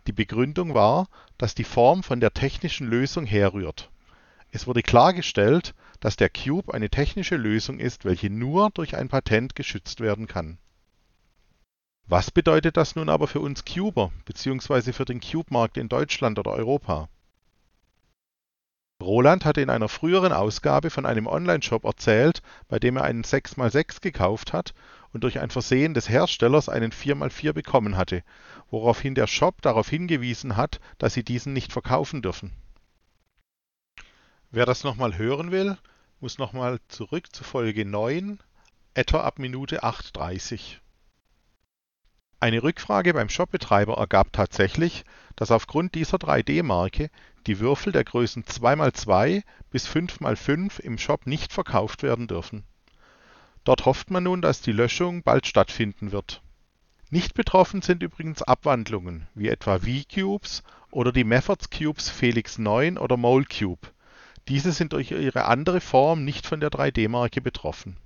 Die 0.07 0.11
Begründung 0.11 0.73
war, 0.73 1.07
dass 1.37 1.53
die 1.53 1.63
Form 1.63 2.01
von 2.01 2.19
der 2.19 2.33
technischen 2.33 2.87
Lösung 2.87 3.25
herrührt. 3.25 3.91
Es 4.51 4.67
wurde 4.67 4.81
klargestellt, 4.81 5.73
dass 5.99 6.15
der 6.15 6.29
Cube 6.29 6.73
eine 6.73 6.89
technische 6.89 7.35
Lösung 7.35 7.79
ist, 7.79 8.05
welche 8.05 8.29
nur 8.29 8.69
durch 8.71 8.95
ein 8.95 9.09
Patent 9.09 9.55
geschützt 9.55 9.99
werden 9.99 10.27
kann 10.27 10.57
was 12.09 12.31
bedeutet 12.31 12.77
das 12.77 12.95
nun 12.95 13.09
aber 13.09 13.27
für 13.27 13.41
uns 13.41 13.65
Cuber 13.65 14.13
bzw. 14.23 14.93
für 14.93 15.03
den 15.03 15.19
Cube-Markt 15.19 15.75
in 15.75 15.89
Deutschland 15.89 16.39
oder 16.39 16.53
Europa? 16.53 17.09
Roland 19.03 19.43
hatte 19.43 19.59
in 19.59 19.69
einer 19.69 19.89
früheren 19.89 20.31
Ausgabe 20.31 20.89
von 20.89 21.05
einem 21.05 21.27
Online-Shop 21.27 21.83
erzählt, 21.83 22.41
bei 22.69 22.79
dem 22.79 22.95
er 22.95 23.03
einen 23.03 23.23
6x6 23.23 23.99
gekauft 23.99 24.53
hat 24.53 24.73
und 25.11 25.25
durch 25.25 25.39
ein 25.39 25.49
Versehen 25.49 25.93
des 25.93 26.07
Herstellers 26.07 26.69
einen 26.69 26.93
4x4 26.93 27.51
bekommen 27.51 27.97
hatte, 27.97 28.23
woraufhin 28.71 29.13
der 29.13 29.27
Shop 29.27 29.61
darauf 29.61 29.89
hingewiesen 29.89 30.55
hat, 30.55 30.79
dass 30.99 31.13
sie 31.13 31.23
diesen 31.23 31.51
nicht 31.51 31.73
verkaufen 31.73 32.21
dürfen. 32.21 32.53
Wer 34.51 34.65
das 34.65 34.83
nochmal 34.83 35.17
hören 35.17 35.51
will, 35.51 35.77
muss 36.19 36.37
nochmal 36.37 36.79
zurück 36.87 37.35
zu 37.35 37.43
Folge 37.43 37.85
9, 37.85 38.39
etwa 38.93 39.21
ab 39.21 39.39
Minute 39.39 39.83
8.30 39.83 40.79
eine 42.39 42.61
Rückfrage 42.61 43.15
beim 43.15 43.29
Shopbetreiber 43.29 43.95
ergab 43.95 44.31
tatsächlich, 44.31 45.05
dass 45.35 45.49
aufgrund 45.49 45.95
dieser 45.95 46.17
3D-Marke 46.17 47.09
die 47.47 47.59
Würfel 47.59 47.91
der 47.91 48.03
Größen 48.03 48.43
2x2 48.43 49.41
bis 49.71 49.87
5x5 49.87 50.79
im 50.81 50.99
Shop 50.99 51.25
nicht 51.25 51.51
verkauft 51.51 52.03
werden 52.03 52.27
dürfen. 52.27 52.63
Dort 53.63 53.85
hofft 53.85 54.11
man 54.11 54.25
nun, 54.25 54.43
dass 54.43 54.61
die 54.61 54.71
Löschung 54.71 55.23
bald 55.23 55.47
stattfinden 55.47 56.11
wird. 56.11 56.43
Nicht 57.09 57.33
betroffen 57.33 57.81
sind 57.81 58.03
übrigens 58.03 58.43
Abwandlungen 58.43 59.27
wie 59.33 59.49
etwa 59.49 59.79
V-Cubes 59.79 60.61
oder 60.91 61.11
die 61.11 61.23
Methods 61.23 61.71
Cubes 61.71 62.09
Felix 62.11 62.59
9 62.59 62.99
oder 62.99 63.17
Mole 63.17 63.45
Cube. 63.45 63.87
Diese 64.47 64.71
sind 64.71 64.93
durch 64.93 65.11
ihre 65.11 65.45
andere 65.45 65.81
Form 65.81 66.23
nicht 66.23 66.45
von 66.45 66.59
der 66.59 66.69
3D-Marke 66.69 67.41
betroffen. 67.41 67.97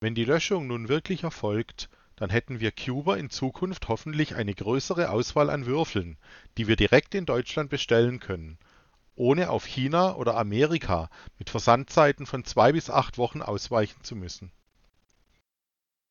Wenn 0.00 0.14
die 0.14 0.24
Löschung 0.24 0.66
nun 0.66 0.88
wirklich 0.88 1.22
erfolgt 1.22 1.88
dann 2.22 2.30
hätten 2.30 2.60
wir 2.60 2.70
Cuber 2.70 3.18
in 3.18 3.30
Zukunft 3.30 3.88
hoffentlich 3.88 4.36
eine 4.36 4.54
größere 4.54 5.10
Auswahl 5.10 5.50
an 5.50 5.66
Würfeln, 5.66 6.18
die 6.56 6.68
wir 6.68 6.76
direkt 6.76 7.16
in 7.16 7.26
Deutschland 7.26 7.68
bestellen 7.68 8.20
können, 8.20 8.58
ohne 9.16 9.50
auf 9.50 9.64
China 9.64 10.14
oder 10.14 10.36
Amerika 10.36 11.10
mit 11.40 11.50
Versandzeiten 11.50 12.24
von 12.24 12.44
zwei 12.44 12.70
bis 12.70 12.90
acht 12.90 13.18
Wochen 13.18 13.42
ausweichen 13.42 14.04
zu 14.04 14.14
müssen. 14.14 14.52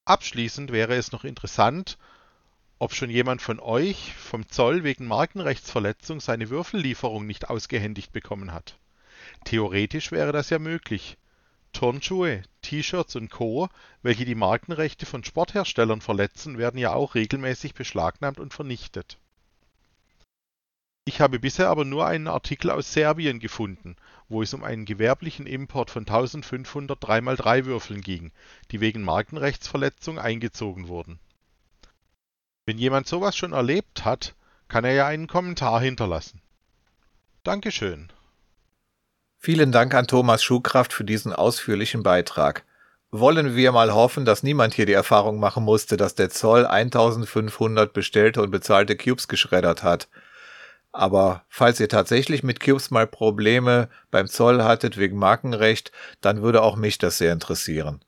Abschließend 0.04 0.74
wäre 0.74 0.96
es 0.96 1.14
noch 1.14 1.24
interessant, 1.24 1.98
ob 2.78 2.94
schon 2.94 3.10
jemand 3.10 3.42
von 3.42 3.62
euch 3.62 4.14
vom 4.16 4.50
Zoll 4.50 4.84
wegen 4.84 5.08
Markenrechtsverletzung 5.08 6.20
seine 6.20 6.50
Würfellieferung 6.50 7.26
nicht 7.26 7.50
ausgehändigt 7.50 8.12
bekommen 8.12 8.52
hat. 8.52 8.81
Theoretisch 9.44 10.12
wäre 10.12 10.32
das 10.32 10.50
ja 10.50 10.60
möglich 10.60 11.18
Turnschuhe, 11.74 12.44
T-Shirts 12.62 13.16
und 13.16 13.30
Co., 13.30 13.70
welche 14.02 14.26
die 14.26 14.36
Markenrechte 14.36 15.06
von 15.06 15.24
Sportherstellern 15.24 16.02
verletzen, 16.02 16.58
werden 16.58 16.78
ja 16.78 16.94
auch 16.94 17.16
regelmäßig 17.16 17.74
beschlagnahmt 17.74 18.40
und 18.40 18.54
vernichtet. 18.54 19.18
Ich 21.06 21.20
habe 21.20 21.40
bisher 21.40 21.70
aber 21.70 21.84
nur 21.84 22.06
einen 22.06 22.28
Artikel 22.28 22.70
aus 22.70 22.94
Serbien 22.94 23.40
gefunden, 23.40 23.96
wo 24.30 24.44
es 24.44 24.54
um 24.54 24.64
einen 24.64 24.86
gewerblichen 24.86 25.48
Import 25.48 25.90
von 25.90 26.04
1500 26.04 27.02
3x3 27.02 27.66
Würfeln 27.66 28.02
ging, 28.02 28.32
die 28.70 28.82
wegen 28.82 29.02
Markenrechtsverletzung 29.02 30.20
eingezogen 30.20 30.88
wurden. 30.88 31.20
Wenn 32.66 32.78
jemand 32.78 33.08
sowas 33.08 33.36
schon 33.36 33.54
erlebt 33.54 34.06
hat, 34.06 34.36
kann 34.68 34.86
er 34.86 34.94
ja 34.94 35.08
einen 35.08 35.28
Kommentar 35.28 35.82
hinterlassen. 35.82 36.42
Dankeschön. 37.44 38.14
Vielen 39.44 39.72
Dank 39.72 39.96
an 39.96 40.06
Thomas 40.06 40.44
Schuhkraft 40.44 40.94
für 40.94 41.04
diesen 41.04 41.34
ausführlichen 41.34 42.04
Beitrag. 42.04 42.64
Wollen 43.10 43.56
wir 43.56 43.72
mal 43.72 43.92
hoffen, 43.92 44.24
dass 44.24 44.44
niemand 44.44 44.76
hier 44.76 44.86
die 44.86 44.94
Erfahrung 44.94 45.40
machen 45.40 45.64
musste, 45.64 45.98
dass 45.98 46.14
der 46.14 46.30
Zoll 46.30 46.68
1500 46.68 47.92
bestellte 47.92 48.44
und 48.44 48.52
bezahlte 48.52 48.96
Cubes 48.96 49.28
geschreddert 49.28 49.82
hat. 49.82 50.10
Aber 50.92 51.44
falls 51.50 51.80
ihr 51.80 51.90
tatsächlich 51.90 52.44
mit 52.44 52.60
Cubes 52.60 52.92
mal 52.92 53.08
Probleme 53.08 53.90
beim 54.12 54.28
Zoll 54.28 54.64
hattet 54.64 54.98
wegen 54.98 55.18
Markenrecht, 55.18 55.92
dann 56.22 56.44
würde 56.44 56.62
auch 56.62 56.76
mich 56.76 57.00
das 57.00 57.18
sehr 57.18 57.34
interessieren. 57.34 58.06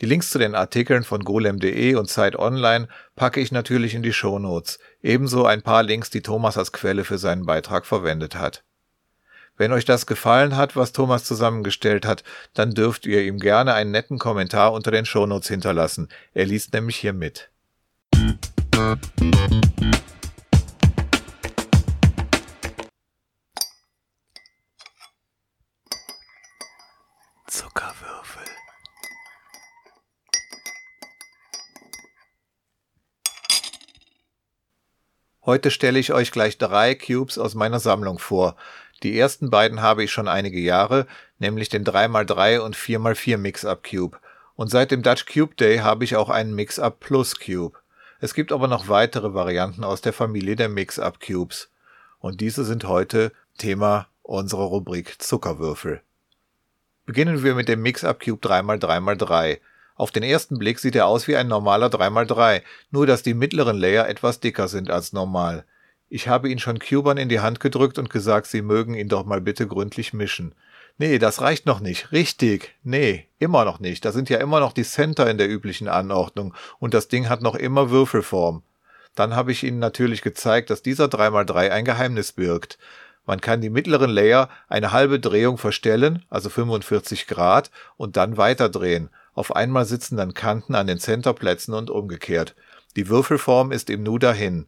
Die 0.00 0.06
Links 0.06 0.30
zu 0.30 0.40
den 0.40 0.56
Artikeln 0.56 1.04
von 1.04 1.22
golem.de 1.22 1.94
und 1.94 2.10
Zeit 2.10 2.34
Online 2.34 2.88
packe 3.14 3.38
ich 3.38 3.52
natürlich 3.52 3.94
in 3.94 4.02
die 4.02 4.12
Shownotes, 4.12 4.80
ebenso 5.02 5.46
ein 5.46 5.62
paar 5.62 5.84
Links, 5.84 6.10
die 6.10 6.22
Thomas 6.22 6.58
als 6.58 6.72
Quelle 6.72 7.04
für 7.04 7.18
seinen 7.18 7.46
Beitrag 7.46 7.86
verwendet 7.86 8.34
hat. 8.34 8.64
Wenn 9.58 9.72
euch 9.72 9.84
das 9.84 10.06
gefallen 10.06 10.56
hat, 10.56 10.76
was 10.76 10.92
Thomas 10.92 11.24
zusammengestellt 11.24 12.06
hat, 12.06 12.24
dann 12.54 12.72
dürft 12.72 13.04
ihr 13.04 13.22
ihm 13.22 13.38
gerne 13.38 13.74
einen 13.74 13.90
netten 13.90 14.18
Kommentar 14.18 14.72
unter 14.72 14.90
den 14.90 15.04
Shownotes 15.04 15.48
hinterlassen. 15.48 16.08
Er 16.32 16.46
liest 16.46 16.72
nämlich 16.72 16.96
hier 16.96 17.12
mit. 17.12 17.50
Zuckerwürfel. 27.46 28.42
Heute 35.44 35.70
stelle 35.70 35.98
ich 35.98 36.14
euch 36.14 36.32
gleich 36.32 36.56
drei 36.56 36.94
Cubes 36.94 37.36
aus 37.36 37.54
meiner 37.54 37.80
Sammlung 37.80 38.18
vor. 38.18 38.56
Die 39.02 39.18
ersten 39.18 39.50
beiden 39.50 39.82
habe 39.82 40.04
ich 40.04 40.12
schon 40.12 40.28
einige 40.28 40.60
Jahre, 40.60 41.06
nämlich 41.38 41.68
den 41.68 41.84
3x3 41.84 42.60
und 42.60 42.76
4x4 42.76 43.36
Mix-Up 43.36 43.82
Cube. 43.82 44.18
Und 44.54 44.70
seit 44.70 44.90
dem 44.90 45.02
Dutch 45.02 45.26
Cube 45.26 45.54
Day 45.56 45.78
habe 45.78 46.04
ich 46.04 46.14
auch 46.14 46.28
einen 46.28 46.54
Mix-Up 46.54 47.00
Plus 47.00 47.38
Cube. 47.38 47.78
Es 48.20 48.34
gibt 48.34 48.52
aber 48.52 48.68
noch 48.68 48.88
weitere 48.88 49.34
Varianten 49.34 49.82
aus 49.82 50.00
der 50.02 50.12
Familie 50.12 50.54
der 50.54 50.68
Mix-Up 50.68 51.18
Cubes. 51.20 51.70
Und 52.20 52.40
diese 52.40 52.64
sind 52.64 52.84
heute 52.84 53.32
Thema 53.58 54.06
unserer 54.22 54.62
Rubrik 54.62 55.20
Zuckerwürfel. 55.20 56.00
Beginnen 57.04 57.42
wir 57.42 57.56
mit 57.56 57.68
dem 57.68 57.82
Mix-Up 57.82 58.20
Cube 58.24 58.46
3x3x3. 58.46 59.58
Auf 59.96 60.12
den 60.12 60.22
ersten 60.22 60.58
Blick 60.58 60.78
sieht 60.78 60.94
er 60.94 61.06
aus 61.06 61.26
wie 61.26 61.36
ein 61.36 61.48
normaler 61.48 61.88
3x3, 61.88 62.62
nur 62.92 63.08
dass 63.08 63.24
die 63.24 63.34
mittleren 63.34 63.76
Layer 63.76 64.08
etwas 64.08 64.38
dicker 64.38 64.68
sind 64.68 64.90
als 64.90 65.12
normal. 65.12 65.64
Ich 66.14 66.28
habe 66.28 66.50
ihn 66.50 66.58
schon 66.58 66.78
Cubern 66.78 67.16
in 67.16 67.30
die 67.30 67.40
Hand 67.40 67.58
gedrückt 67.58 67.98
und 67.98 68.10
gesagt, 68.10 68.46
sie 68.46 68.60
mögen 68.60 68.92
ihn 68.92 69.08
doch 69.08 69.24
mal 69.24 69.40
bitte 69.40 69.66
gründlich 69.66 70.12
mischen. 70.12 70.54
Nee, 70.98 71.18
das 71.18 71.40
reicht 71.40 71.64
noch 71.64 71.80
nicht. 71.80 72.12
Richtig. 72.12 72.74
Nee, 72.82 73.28
immer 73.38 73.64
noch 73.64 73.80
nicht. 73.80 74.04
Da 74.04 74.12
sind 74.12 74.28
ja 74.28 74.36
immer 74.36 74.60
noch 74.60 74.74
die 74.74 74.84
Center 74.84 75.30
in 75.30 75.38
der 75.38 75.48
üblichen 75.48 75.88
Anordnung 75.88 76.52
und 76.78 76.92
das 76.92 77.08
Ding 77.08 77.30
hat 77.30 77.40
noch 77.40 77.54
immer 77.54 77.88
Würfelform. 77.88 78.62
Dann 79.14 79.34
habe 79.34 79.52
ich 79.52 79.62
Ihnen 79.62 79.78
natürlich 79.78 80.20
gezeigt, 80.20 80.68
dass 80.68 80.82
dieser 80.82 81.06
3x3 81.06 81.70
ein 81.70 81.86
Geheimnis 81.86 82.32
birgt. 82.32 82.76
Man 83.24 83.40
kann 83.40 83.62
die 83.62 83.70
mittleren 83.70 84.10
Layer 84.10 84.50
eine 84.68 84.92
halbe 84.92 85.18
Drehung 85.18 85.56
verstellen, 85.56 86.26
also 86.28 86.50
45 86.50 87.26
Grad, 87.26 87.70
und 87.96 88.18
dann 88.18 88.36
weiterdrehen. 88.36 89.08
Auf 89.32 89.56
einmal 89.56 89.86
sitzen 89.86 90.18
dann 90.18 90.34
Kanten 90.34 90.74
an 90.74 90.88
den 90.88 90.98
Centerplätzen 90.98 91.72
und 91.72 91.88
umgekehrt. 91.88 92.54
Die 92.96 93.08
Würfelform 93.08 93.72
ist 93.72 93.88
im 93.88 94.02
Nu 94.02 94.18
dahin. 94.18 94.66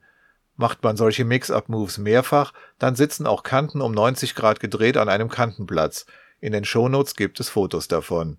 Macht 0.56 0.82
man 0.82 0.96
solche 0.96 1.24
Mix-Up-Moves 1.24 1.98
mehrfach, 1.98 2.52
dann 2.78 2.94
sitzen 2.94 3.26
auch 3.26 3.42
Kanten 3.42 3.80
um 3.80 3.92
90 3.92 4.34
Grad 4.34 4.60
gedreht 4.60 4.96
an 4.96 5.08
einem 5.08 5.28
Kantenplatz. 5.28 6.06
In 6.40 6.52
den 6.52 6.64
Shownotes 6.64 7.16
gibt 7.16 7.40
es 7.40 7.48
Fotos 7.48 7.88
davon. 7.88 8.38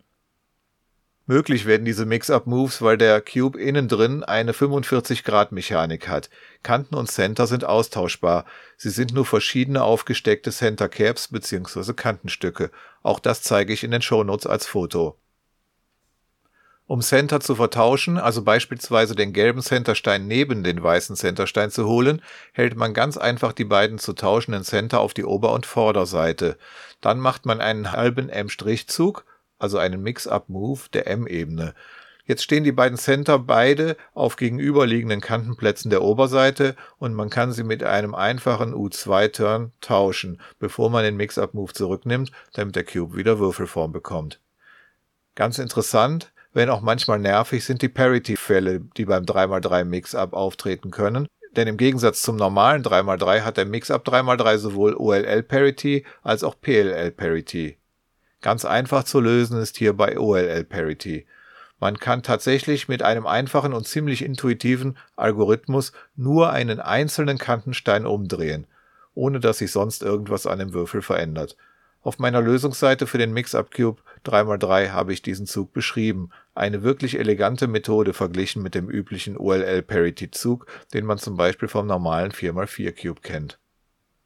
Möglich 1.27 1.65
werden 1.65 1.85
diese 1.85 2.05
Mix-Up-Moves, 2.05 2.83
weil 2.83 2.97
der 2.97 3.19
Cube 3.19 3.59
innen 3.59 3.87
drin 3.87 4.23
eine 4.23 4.51
45-Grad-Mechanik 4.51 6.07
hat. 6.07 6.29
Kanten 6.61 6.93
und 6.93 7.09
Center 7.09 7.47
sind 7.47 7.65
austauschbar. 7.65 8.45
Sie 8.77 8.91
sind 8.91 9.11
nur 9.11 9.25
verschiedene 9.25 9.83
aufgesteckte 9.83 10.51
Center 10.51 10.87
Caps 10.87 11.29
bzw. 11.29 11.93
Kantenstücke. 11.93 12.69
Auch 13.01 13.19
das 13.19 13.41
zeige 13.41 13.73
ich 13.73 13.83
in 13.83 13.89
den 13.89 14.03
Shownotes 14.03 14.45
als 14.45 14.67
Foto. 14.67 15.17
Um 16.87 17.01
Center 17.01 17.39
zu 17.39 17.55
vertauschen, 17.55 18.17
also 18.19 18.43
beispielsweise 18.43 19.15
den 19.15 19.33
gelben 19.33 19.61
Centerstein 19.61 20.27
neben 20.27 20.63
den 20.63 20.83
weißen 20.83 21.15
Centerstein 21.15 21.71
zu 21.71 21.87
holen, 21.87 22.21
hält 22.53 22.75
man 22.75 22.93
ganz 22.93 23.17
einfach 23.17 23.53
die 23.53 23.65
beiden 23.65 23.97
zu 23.97 24.13
tauschenden 24.13 24.63
Center 24.63 24.99
auf 24.99 25.15
die 25.15 25.25
Ober- 25.25 25.53
und 25.53 25.65
Vorderseite. 25.65 26.57
Dann 27.01 27.19
macht 27.19 27.45
man 27.47 27.59
einen 27.59 27.91
halben 27.91 28.29
M-Zug 28.29 29.25
also 29.57 29.77
einen 29.77 30.01
Mix-Up-Move 30.01 30.81
der 30.93 31.07
M-Ebene. 31.07 31.73
Jetzt 32.25 32.43
stehen 32.43 32.63
die 32.63 32.71
beiden 32.71 32.97
Center 32.97 33.37
beide 33.37 33.97
auf 34.13 34.35
gegenüberliegenden 34.35 35.21
Kantenplätzen 35.21 35.91
der 35.91 36.01
Oberseite 36.01 36.75
und 36.97 37.13
man 37.13 37.29
kann 37.29 37.51
sie 37.51 37.63
mit 37.63 37.83
einem 37.83 38.15
einfachen 38.15 38.73
U2-Turn 38.73 39.73
tauschen, 39.79 40.41
bevor 40.57 40.89
man 40.89 41.03
den 41.03 41.17
Mix-Up-Move 41.17 41.73
zurücknimmt, 41.73 42.31
damit 42.53 42.75
der 42.75 42.83
Cube 42.83 43.15
wieder 43.15 43.37
Würfelform 43.37 43.91
bekommt. 43.91 44.39
Ganz 45.35 45.59
interessant, 45.59 46.31
wenn 46.55 46.69
auch 46.69 46.81
manchmal 46.81 47.19
nervig, 47.19 47.65
sind 47.65 47.81
die 47.81 47.89
Parity-Fälle, 47.89 48.79
die 48.79 49.03
beim 49.03 49.25
3x3 49.25 49.83
Mix-Up 49.83 50.31
auftreten 50.31 50.89
können. 50.89 51.27
Denn 51.55 51.67
im 51.67 51.75
Gegensatz 51.75 52.21
zum 52.21 52.37
normalen 52.37 52.81
3x3 52.81 53.41
hat 53.41 53.57
der 53.57 53.65
Mix-Up 53.65 54.07
3x3 54.07 54.57
sowohl 54.57 54.95
OLL-Parity 54.95 56.05
als 56.23 56.45
auch 56.45 56.55
PLL-Parity. 56.59 57.77
Ganz 58.41 58.63
einfach 58.63 59.03
zu 59.03 59.19
lösen 59.19 59.59
ist 59.59 59.75
hier 59.75 59.93
bei 59.93 60.17
OLL 60.17 60.63
Parity. 60.63 61.25
Man 61.79 61.99
kann 61.99 62.23
tatsächlich 62.23 62.87
mit 62.87 63.03
einem 63.03 63.27
einfachen 63.27 63.73
und 63.73 63.85
ziemlich 63.85 64.23
intuitiven 64.23 64.97
Algorithmus 65.17 65.91
nur 66.15 66.51
einen 66.51 66.79
einzelnen 66.79 67.37
Kantenstein 67.37 68.05
umdrehen, 68.05 68.65
ohne 69.13 69.41
dass 69.41 69.57
sich 69.57 69.73
sonst 69.73 70.03
irgendwas 70.03 70.47
an 70.47 70.59
dem 70.59 70.73
Würfel 70.73 71.01
verändert. 71.01 71.57
Auf 72.01 72.17
meiner 72.19 72.39
Lösungsseite 72.39 73.07
für 73.07 73.17
den 73.17 73.33
Mix-Up 73.33 73.71
Cube 73.71 74.01
3x3 74.25 74.91
habe 74.91 75.13
ich 75.13 75.21
diesen 75.21 75.45
Zug 75.45 75.73
beschrieben. 75.73 76.31
Eine 76.53 76.83
wirklich 76.83 77.19
elegante 77.19 77.67
Methode 77.67 78.13
verglichen 78.13 78.63
mit 78.63 78.75
dem 78.75 78.89
üblichen 78.89 79.37
OLL 79.37 79.81
Parity 79.81 80.31
Zug, 80.31 80.65
den 80.93 81.05
man 81.05 81.17
zum 81.17 81.37
Beispiel 81.37 81.67
vom 81.67 81.87
normalen 81.87 82.31
4x4 82.31 83.01
Cube 83.01 83.21
kennt. 83.21 83.59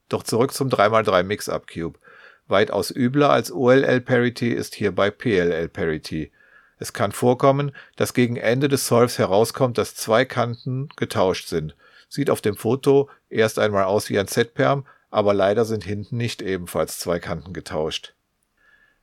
Doch 0.09 0.23
zurück 0.23 0.53
zum 0.53 0.69
3x3 0.69 1.23
Mix-Up 1.23 1.67
Cube. 1.67 1.99
Weitaus 2.47 2.89
übler 2.89 3.29
als 3.29 3.51
OLL-Parity 3.51 4.49
ist 4.49 4.73
hierbei 4.73 5.11
PLL-Parity. 5.11 6.31
Es 6.79 6.93
kann 6.93 7.11
vorkommen, 7.11 7.71
dass 7.95 8.15
gegen 8.15 8.37
Ende 8.37 8.69
des 8.69 8.87
Solves 8.87 9.19
herauskommt, 9.19 9.77
dass 9.77 9.93
zwei 9.95 10.25
Kanten 10.25 10.89
getauscht 10.95 11.47
sind. 11.47 11.75
Sieht 12.07 12.31
auf 12.31 12.41
dem 12.41 12.55
Foto 12.55 13.09
erst 13.29 13.59
einmal 13.59 13.83
aus 13.83 14.09
wie 14.09 14.17
ein 14.17 14.27
Z-Perm, 14.27 14.85
aber 15.11 15.33
leider 15.35 15.63
sind 15.65 15.83
hinten 15.83 16.17
nicht 16.17 16.41
ebenfalls 16.41 16.97
zwei 16.97 17.19
Kanten 17.19 17.53
getauscht. 17.53 18.15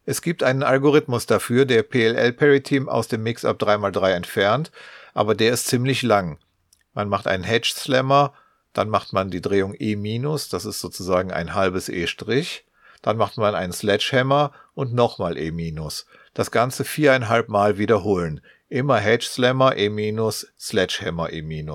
Es 0.07 0.23
gibt 0.23 0.43
einen 0.43 0.63
Algorithmus 0.63 1.27
dafür, 1.27 1.67
der 1.67 1.83
PLL-Parity 1.83 2.85
aus 2.87 3.09
dem 3.09 3.25
Mix-Up 3.25 3.61
3x3 3.61 4.13
entfernt, 4.13 4.71
aber 5.13 5.35
der 5.35 5.53
ist 5.53 5.67
ziemlich 5.67 6.03
lang. 6.03 6.39
Man 6.95 7.09
macht 7.09 7.27
einen 7.27 7.45
Hedge-Slammer, 7.45 8.33
dann 8.73 8.89
macht 8.89 9.13
man 9.13 9.31
die 9.31 9.41
Drehung 9.41 9.75
E-, 9.79 9.97
das 10.51 10.65
ist 10.65 10.81
sozusagen 10.81 11.33
ein 11.33 11.55
halbes 11.55 11.89
E', 11.89 12.07
dann 13.03 13.17
macht 13.17 13.37
man 13.37 13.55
einen 13.55 13.73
Sledgehammer 13.73 14.53
und 14.75 14.95
nochmal 14.95 15.37
E-. 15.37 15.73
Das 16.35 16.51
Ganze 16.51 16.85
viereinhalb 16.85 17.49
Mal 17.49 17.79
wiederholen. 17.79 18.41
Immer 18.69 18.99
Hedge 18.99 19.27
Slammer 19.27 19.77
E-, 19.77 20.31
Sledgehammer 20.59 21.33
E-. 21.33 21.67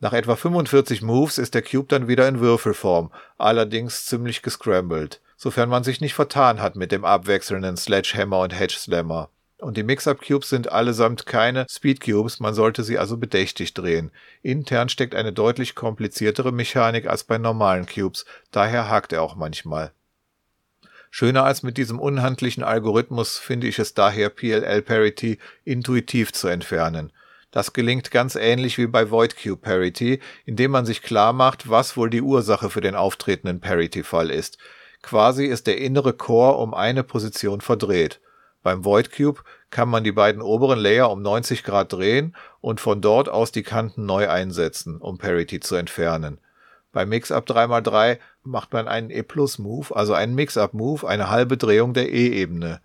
Nach 0.00 0.12
etwa 0.12 0.36
45 0.36 1.02
Moves 1.02 1.38
ist 1.38 1.54
der 1.54 1.62
Cube 1.62 1.86
dann 1.88 2.08
wieder 2.08 2.26
in 2.26 2.40
Würfelform, 2.40 3.12
allerdings 3.38 4.06
ziemlich 4.06 4.42
gescrambled, 4.42 5.20
sofern 5.36 5.68
man 5.68 5.84
sich 5.84 6.00
nicht 6.00 6.14
vertan 6.14 6.60
hat 6.60 6.76
mit 6.76 6.92
dem 6.92 7.04
abwechselnden 7.04 7.76
Sledgehammer 7.76 8.40
und 8.40 8.58
Hedge 8.58 8.76
Slammer. 8.78 9.30
Und 9.58 9.76
die 9.76 9.82
Mix-Up 9.82 10.20
Cubes 10.20 10.48
sind 10.48 10.70
allesamt 10.70 11.26
keine 11.26 11.66
Speed 11.70 12.00
Cubes, 12.00 12.40
man 12.40 12.54
sollte 12.54 12.82
sie 12.82 12.98
also 12.98 13.16
bedächtig 13.16 13.72
drehen. 13.72 14.10
Intern 14.42 14.88
steckt 14.88 15.14
eine 15.14 15.32
deutlich 15.32 15.74
kompliziertere 15.74 16.52
Mechanik 16.52 17.06
als 17.06 17.24
bei 17.24 17.38
normalen 17.38 17.86
Cubes, 17.86 18.26
daher 18.50 18.90
hakt 18.90 19.12
er 19.12 19.22
auch 19.22 19.36
manchmal. 19.36 19.92
Schöner 21.10 21.44
als 21.44 21.62
mit 21.62 21.76
diesem 21.76 22.00
unhandlichen 22.00 22.64
Algorithmus 22.64 23.38
finde 23.38 23.68
ich 23.68 23.78
es 23.78 23.94
daher, 23.94 24.30
PLL-Parity 24.30 25.38
intuitiv 25.64 26.32
zu 26.32 26.48
entfernen. 26.48 27.12
Das 27.52 27.72
gelingt 27.72 28.10
ganz 28.10 28.34
ähnlich 28.34 28.78
wie 28.78 28.88
bei 28.88 29.12
Void 29.12 29.40
Cube 29.40 29.62
Parity, 29.62 30.18
indem 30.44 30.72
man 30.72 30.86
sich 30.86 31.02
klar 31.02 31.32
macht, 31.32 31.70
was 31.70 31.96
wohl 31.96 32.10
die 32.10 32.20
Ursache 32.20 32.68
für 32.68 32.80
den 32.80 32.96
auftretenden 32.96 33.60
Parity-Fall 33.60 34.32
ist. 34.32 34.58
Quasi 35.04 35.44
ist 35.44 35.66
der 35.66 35.76
innere 35.76 36.14
Core 36.14 36.56
um 36.56 36.72
eine 36.72 37.04
Position 37.04 37.60
verdreht. 37.60 38.22
Beim 38.62 38.86
Void 38.86 39.14
Cube 39.14 39.42
kann 39.68 39.90
man 39.90 40.02
die 40.02 40.12
beiden 40.12 40.40
oberen 40.40 40.78
Layer 40.78 41.10
um 41.10 41.20
90 41.20 41.62
Grad 41.62 41.92
drehen 41.92 42.34
und 42.62 42.80
von 42.80 43.02
dort 43.02 43.28
aus 43.28 43.52
die 43.52 43.62
Kanten 43.62 44.06
neu 44.06 44.30
einsetzen, 44.30 44.96
um 44.96 45.18
Parity 45.18 45.60
zu 45.60 45.74
entfernen. 45.74 46.38
Beim 46.90 47.10
Mix-Up 47.10 47.46
3x3 47.46 48.16
macht 48.44 48.72
man 48.72 48.88
einen 48.88 49.10
E-Plus-Move, 49.10 49.94
also 49.94 50.14
einen 50.14 50.34
Mix-Up-Move, 50.34 51.06
eine 51.06 51.28
halbe 51.28 51.58
Drehung 51.58 51.92
der 51.92 52.10
E-Ebene. 52.10 52.80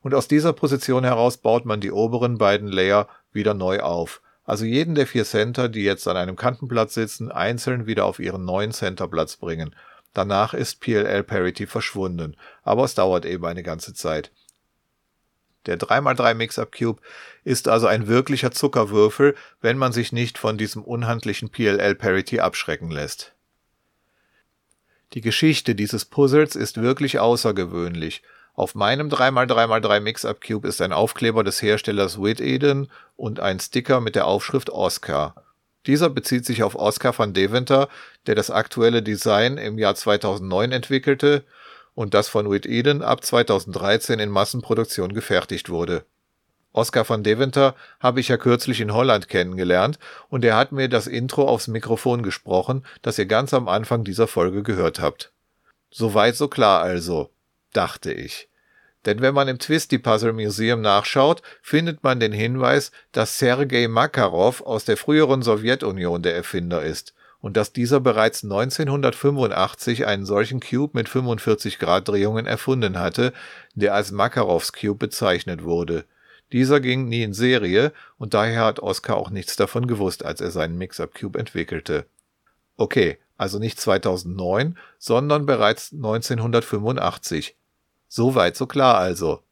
Und 0.00 0.14
aus 0.14 0.28
dieser 0.28 0.52
Position 0.52 1.02
heraus 1.02 1.38
baut 1.38 1.64
man 1.64 1.80
die 1.80 1.90
oberen 1.90 2.38
beiden 2.38 2.68
Layer 2.68 3.08
wieder 3.32 3.52
neu 3.52 3.80
auf. 3.80 4.22
Also 4.44 4.64
jeden 4.64 4.94
der 4.94 5.08
vier 5.08 5.24
Center, 5.24 5.68
die 5.68 5.82
jetzt 5.82 6.06
an 6.06 6.16
einem 6.16 6.36
Kantenplatz 6.36 6.94
sitzen, 6.94 7.32
einzeln 7.32 7.86
wieder 7.86 8.04
auf 8.04 8.20
ihren 8.20 8.44
neuen 8.44 8.70
Centerplatz 8.70 9.38
bringen. 9.38 9.74
Danach 10.14 10.54
ist 10.54 10.80
PLL 10.80 11.24
Parity 11.24 11.66
verschwunden, 11.66 12.36
aber 12.62 12.84
es 12.84 12.94
dauert 12.94 13.26
eben 13.26 13.44
eine 13.44 13.62
ganze 13.62 13.92
Zeit. 13.92 14.30
Der 15.66 15.78
3x3 15.78 16.34
Mix-Up 16.34 16.72
Cube 16.72 17.02
ist 17.42 17.68
also 17.68 17.86
ein 17.86 18.06
wirklicher 18.06 18.50
Zuckerwürfel, 18.50 19.34
wenn 19.60 19.78
man 19.78 19.92
sich 19.92 20.12
nicht 20.12 20.38
von 20.38 20.58
diesem 20.58 20.82
unhandlichen 20.84 21.48
PLL 21.50 21.94
Parity 21.94 22.40
abschrecken 22.40 22.90
lässt. 22.90 23.32
Die 25.14 25.20
Geschichte 25.20 25.74
dieses 25.74 26.04
Puzzles 26.04 26.54
ist 26.54 26.80
wirklich 26.80 27.18
außergewöhnlich. 27.18 28.22
Auf 28.54 28.74
meinem 28.74 29.08
3x3x3 29.08 30.00
Mix-Up 30.00 30.40
Cube 30.40 30.68
ist 30.68 30.80
ein 30.80 30.92
Aufkleber 30.92 31.42
des 31.42 31.60
Herstellers 31.60 32.20
Whit 32.20 32.40
Eden 32.40 32.90
und 33.16 33.40
ein 33.40 33.58
Sticker 33.58 34.00
mit 34.00 34.14
der 34.14 34.26
Aufschrift 34.26 34.70
Oscar. 34.70 35.43
Dieser 35.86 36.10
bezieht 36.10 36.46
sich 36.46 36.62
auf 36.62 36.74
Oscar 36.74 37.16
van 37.18 37.34
Deventer, 37.34 37.88
der 38.26 38.34
das 38.34 38.50
aktuelle 38.50 39.02
Design 39.02 39.58
im 39.58 39.78
Jahr 39.78 39.94
2009 39.94 40.72
entwickelte 40.72 41.44
und 41.94 42.14
das 42.14 42.28
von 42.28 42.50
Whit 42.50 42.66
Eden 42.66 43.02
ab 43.02 43.24
2013 43.24 44.18
in 44.18 44.30
Massenproduktion 44.30 45.14
gefertigt 45.14 45.68
wurde 45.68 46.04
Oscar 46.74 47.08
van 47.08 47.22
Deventer 47.22 47.76
habe 48.00 48.18
ich 48.18 48.28
ja 48.28 48.36
kürzlich 48.36 48.80
in 48.80 48.92
Holland 48.92 49.28
kennengelernt 49.28 49.98
und 50.28 50.44
er 50.44 50.56
hat 50.56 50.72
mir 50.72 50.88
das 50.88 51.06
Intro 51.06 51.48
aufs 51.48 51.68
Mikrofon 51.68 52.22
gesprochen, 52.22 52.84
das 53.00 53.16
ihr 53.16 53.26
ganz 53.26 53.54
am 53.54 53.68
Anfang 53.68 54.02
dieser 54.02 54.26
Folge 54.26 54.64
gehört 54.64 55.00
habt. 55.00 55.32
Soweit 55.90 56.34
so 56.34 56.48
klar 56.48 56.82
also, 56.82 57.30
dachte 57.72 58.12
ich. 58.12 58.48
Denn 59.06 59.20
wenn 59.20 59.34
man 59.34 59.48
im 59.48 59.58
Twisty 59.58 59.98
Puzzle 59.98 60.32
Museum 60.32 60.80
nachschaut, 60.80 61.42
findet 61.62 62.02
man 62.02 62.20
den 62.20 62.32
Hinweis, 62.32 62.90
dass 63.12 63.38
Sergei 63.38 63.88
Makarov 63.88 64.62
aus 64.62 64.84
der 64.84 64.96
früheren 64.96 65.42
Sowjetunion 65.42 66.22
der 66.22 66.34
Erfinder 66.34 66.82
ist 66.82 67.14
und 67.44 67.58
dass 67.58 67.74
dieser 67.74 68.00
bereits 68.00 68.42
1985 68.42 70.06
einen 70.06 70.24
solchen 70.24 70.60
Cube 70.60 70.92
mit 70.94 71.10
45 71.10 71.78
Grad 71.78 72.08
Drehungen 72.08 72.46
erfunden 72.46 72.98
hatte, 72.98 73.34
der 73.74 73.92
als 73.94 74.12
Makarovs 74.12 74.72
Cube 74.72 74.96
bezeichnet 74.96 75.62
wurde. 75.62 76.06
Dieser 76.52 76.80
ging 76.80 77.06
nie 77.06 77.22
in 77.22 77.34
Serie 77.34 77.92
und 78.16 78.32
daher 78.32 78.64
hat 78.64 78.80
Oscar 78.80 79.18
auch 79.18 79.28
nichts 79.28 79.56
davon 79.56 79.86
gewusst, 79.86 80.24
als 80.24 80.40
er 80.40 80.50
seinen 80.50 80.78
Mix-Up 80.78 81.14
Cube 81.14 81.38
entwickelte. 81.38 82.06
Okay, 82.78 83.18
also 83.36 83.58
nicht 83.58 83.78
2009, 83.78 84.78
sondern 84.98 85.44
bereits 85.44 85.92
1985. 85.92 87.56
So 88.16 88.36
weit, 88.36 88.56
so 88.56 88.68
klar 88.68 88.98
also, 88.98 89.42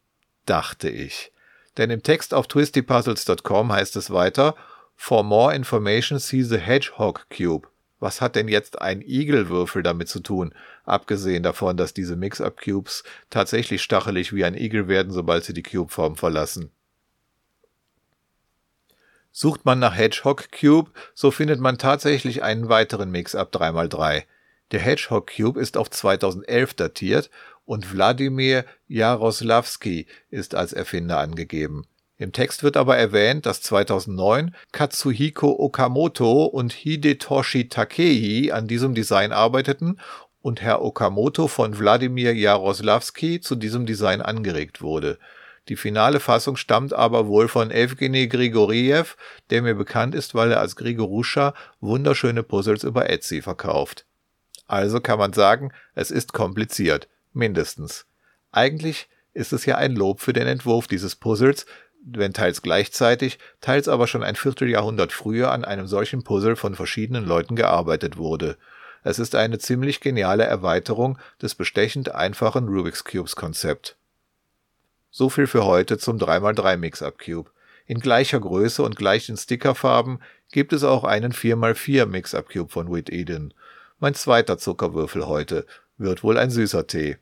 dachte 0.46 0.88
ich. 0.88 1.33
Denn 1.79 1.90
im 1.90 2.05
Text 2.05 2.33
auf 2.33 2.46
twistypuzzles.com 2.46 3.72
heißt 3.72 3.96
es 3.96 4.12
weiter, 4.12 4.55
For 4.94 5.25
more 5.25 5.53
information 5.53 6.20
see 6.20 6.42
the 6.42 6.59
Hedgehog 6.59 7.27
Cube. 7.29 7.66
Was 7.98 8.20
hat 8.20 8.37
denn 8.37 8.46
jetzt 8.46 8.81
ein 8.81 9.03
Igelwürfel 9.03 9.83
damit 9.83 10.09
zu 10.09 10.20
tun? 10.20 10.55
Abgesehen 10.85 11.42
davon, 11.42 11.77
dass 11.77 11.92
diese 11.92 12.14
Mix-Up 12.14 12.62
Cubes 12.62 13.03
tatsächlich 13.31 13.83
stachelig 13.83 14.33
wie 14.33 14.44
ein 14.44 14.55
Igel 14.55 14.87
werden, 14.87 15.11
sobald 15.11 15.42
sie 15.42 15.55
die 15.55 15.64
Cubeform 15.64 16.14
verlassen. 16.14 16.70
Sucht 19.33 19.64
man 19.64 19.81
nach 19.81 19.96
Hedgehog 19.96 20.53
Cube, 20.53 20.92
so 21.14 21.33
findet 21.33 21.59
man 21.59 21.79
tatsächlich 21.79 22.44
einen 22.44 22.68
weiteren 22.68 23.11
Mix-Up 23.11 23.53
3x3. 23.53 24.22
Der 24.70 24.81
Hedgehog 24.81 25.31
Cube 25.37 25.61
ist 25.61 25.77
auf 25.77 25.90
2011 25.90 26.75
datiert 26.75 27.29
und 27.64 27.92
Wladimir 27.92 28.64
Jaroslavsky 28.88 30.07
ist 30.31 30.55
als 30.55 30.72
Erfinder 30.72 31.18
angegeben. 31.18 31.87
Im 32.18 32.33
Text 32.33 32.62
wird 32.62 32.77
aber 32.77 32.96
erwähnt, 32.96 33.46
dass 33.46 33.62
2009 33.62 34.55
Katsuhiko 34.70 35.57
Okamoto 35.59 36.44
und 36.44 36.72
Hidetoshi 36.72 37.68
Takei 37.68 38.51
an 38.53 38.68
diesem 38.68 38.94
Design 38.94 39.33
arbeiteten 39.33 39.98
und 40.40 40.61
Herr 40.61 40.83
Okamoto 40.83 41.48
von 41.48 41.79
Wladimir 41.79 42.35
Jaroslavsky 42.35 43.40
zu 43.40 43.57
diesem 43.57 43.87
Design 43.87 44.20
angeregt 44.20 44.83
wurde. 44.83 45.18
Die 45.68 45.77
finale 45.77 46.18
Fassung 46.18 46.57
stammt 46.57 46.92
aber 46.92 47.29
wohl 47.29 47.46
von 47.46 47.70
Evgeny 47.70 48.27
Grigoriev, 48.27 49.16
der 49.51 49.62
mir 49.62 49.75
bekannt 49.75 50.14
ist, 50.14 50.35
weil 50.35 50.51
er 50.51 50.61
als 50.61 50.75
Grigoruscha 50.75 51.55
wunderschöne 51.81 52.42
Puzzles 52.42 52.83
über 52.83 53.09
Etsy 53.09 53.42
verkauft. 53.42 54.05
Also 54.66 55.01
kann 55.01 55.18
man 55.18 55.33
sagen, 55.33 55.72
es 55.94 56.11
ist 56.11 56.33
kompliziert, 56.33 57.09
mindestens. 57.33 58.07
Eigentlich 58.51 59.09
ist 59.35 59.53
es 59.53 59.64
ja 59.66 59.77
ein 59.77 59.97
Lob 59.97 60.21
für 60.21 60.33
den 60.33 60.47
Entwurf 60.47 60.87
dieses 60.87 61.16
Puzzles, 61.16 61.66
wenn 62.05 62.33
teils 62.33 62.62
gleichzeitig, 62.62 63.38
teils 63.61 63.88
aber 63.88 64.07
schon 64.07 64.23
ein 64.23 64.37
Vierteljahrhundert 64.37 65.12
früher 65.12 65.53
an 65.53 65.64
einem 65.64 65.87
solchen 65.87 66.25
Puzzle 66.25 66.57
von 66.57 66.75
verschiedenen 66.75 67.25
Leuten 67.25 67.57
gearbeitet 67.57 68.16
wurde. 68.16 68.57
Es 69.05 69.18
ist 69.18 69.35
eine 69.35 69.59
ziemlich 69.59 70.01
geniale 70.01 70.45
Erweiterung 70.45 71.18
des 71.40 71.55
bestechend 71.55 72.14
einfachen 72.14 72.68
Rubik's 72.68 73.05
Cubes 73.05 73.37
Konzept. 73.37 73.97
So 75.11 75.29
viel 75.29 75.47
für 75.47 75.64
heute 75.64 75.99
zum 75.99 76.18
3x3 76.18 76.77
Mix-Up 76.77 77.18
Cube. 77.18 77.51
In 77.87 78.01
gleicher 78.01 78.40
Größe 78.40 78.83
und 78.83 78.97
gleichen 78.97 79.37
Stickerfarben 79.37 80.21
gibt 80.53 80.73
es 80.73 80.85
auch 80.85 81.05
einen 81.05 81.33
4x4 81.33 82.07
Mix-Up 82.07 82.49
Cube 82.49 82.71
von 82.71 82.92
Whit 82.92 83.11
Eden. 83.11 83.53
Mein 83.99 84.14
zweiter 84.14 84.57
Zuckerwürfel 84.59 85.27
heute 85.27 85.66
wird 85.99 86.23
wohl 86.23 86.38
ein 86.38 86.51
süßer 86.51 86.87
Tee. 86.87 87.18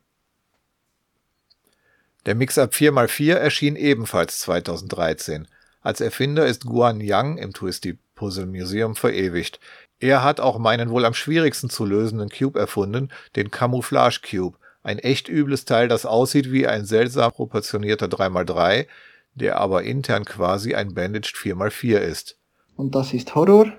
Der 2.27 2.35
Mix-Up 2.35 2.73
4x4 2.75 3.35
erschien 3.35 3.77
ebenfalls 3.77 4.41
2013. 4.41 5.49
Als 5.81 6.01
Erfinder 6.03 6.47
ist 6.47 6.67
Guan 6.67 7.01
Yang 7.01 7.39
im 7.39 7.53
Twisty 7.55 7.99
Puzzle 8.15 8.47
Museum 8.47 8.95
verewigt. 8.95 9.59
Er 9.99 10.23
hat 10.23 10.39
auch 10.39 10.59
meinen 10.59 10.91
wohl 10.91 11.07
am 11.07 11.15
schwierigsten 11.15 11.71
zu 11.71 11.87
lösenden 11.87 12.29
Cube 12.29 12.59
erfunden, 12.59 13.11
den 13.37 13.51
Camouflage 13.51 14.21
Cube, 14.29 14.59
ein 14.83 14.99
echt 14.99 15.29
übles 15.29 15.65
Teil, 15.65 15.89
das 15.89 16.05
aussieht 16.07 16.53
wie 16.53 16.67
ein 16.67 16.85
seltsam 16.85 17.33
proportionierter 17.33 18.07
3x3, 18.07 18.87
der 19.35 19.59
aber 19.59 19.83
intern 19.85 20.25
quasi 20.25 20.75
ein 20.75 20.95
Bandaged 20.95 21.37
4x4 21.37 21.99
ist. 21.99 22.39
Und 22.77 22.95
das 22.95 23.13
ist 23.13 23.35
Horror? 23.35 23.73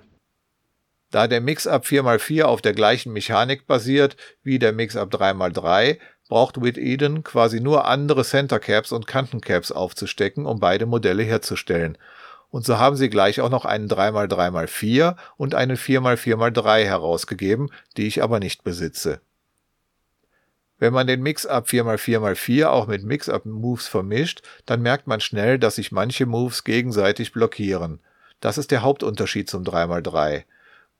Da 1.11 1.27
der 1.27 1.41
Mix-Up 1.41 1.85
4x4 1.85 2.43
auf 2.43 2.61
der 2.61 2.73
gleichen 2.73 3.11
Mechanik 3.13 3.67
basiert 3.67 4.15
wie 4.43 4.59
der 4.59 4.73
Mix-Up 4.73 5.13
3x3, 5.13 5.97
braucht 6.31 6.61
Whit 6.61 6.77
Eden 6.77 7.25
quasi 7.25 7.59
nur 7.59 7.87
andere 7.87 8.23
Center 8.23 8.57
Caps 8.57 8.93
und 8.93 9.05
Kantencaps 9.05 9.69
aufzustecken, 9.69 10.45
um 10.45 10.61
beide 10.61 10.85
Modelle 10.85 11.23
herzustellen. 11.23 11.97
Und 12.51 12.65
so 12.65 12.79
haben 12.79 12.95
sie 12.95 13.09
gleich 13.09 13.41
auch 13.41 13.49
noch 13.49 13.65
einen 13.65 13.89
3x3x4 13.89 15.17
und 15.35 15.55
einen 15.55 15.75
4x4x3 15.75 16.85
herausgegeben, 16.85 17.69
die 17.97 18.07
ich 18.07 18.23
aber 18.23 18.39
nicht 18.39 18.63
besitze. 18.63 19.19
Wenn 20.79 20.93
man 20.93 21.05
den 21.05 21.21
Mix-Up 21.21 21.67
4x4x4 21.67 22.67
auch 22.67 22.87
mit 22.87 23.03
Mix-Up-Moves 23.03 23.89
vermischt, 23.89 24.41
dann 24.65 24.81
merkt 24.81 25.07
man 25.07 25.19
schnell, 25.19 25.59
dass 25.59 25.75
sich 25.75 25.91
manche 25.91 26.25
Moves 26.25 26.63
gegenseitig 26.63 27.33
blockieren. 27.33 27.99
Das 28.39 28.57
ist 28.57 28.71
der 28.71 28.83
Hauptunterschied 28.83 29.49
zum 29.49 29.65
3x3. 29.65 30.45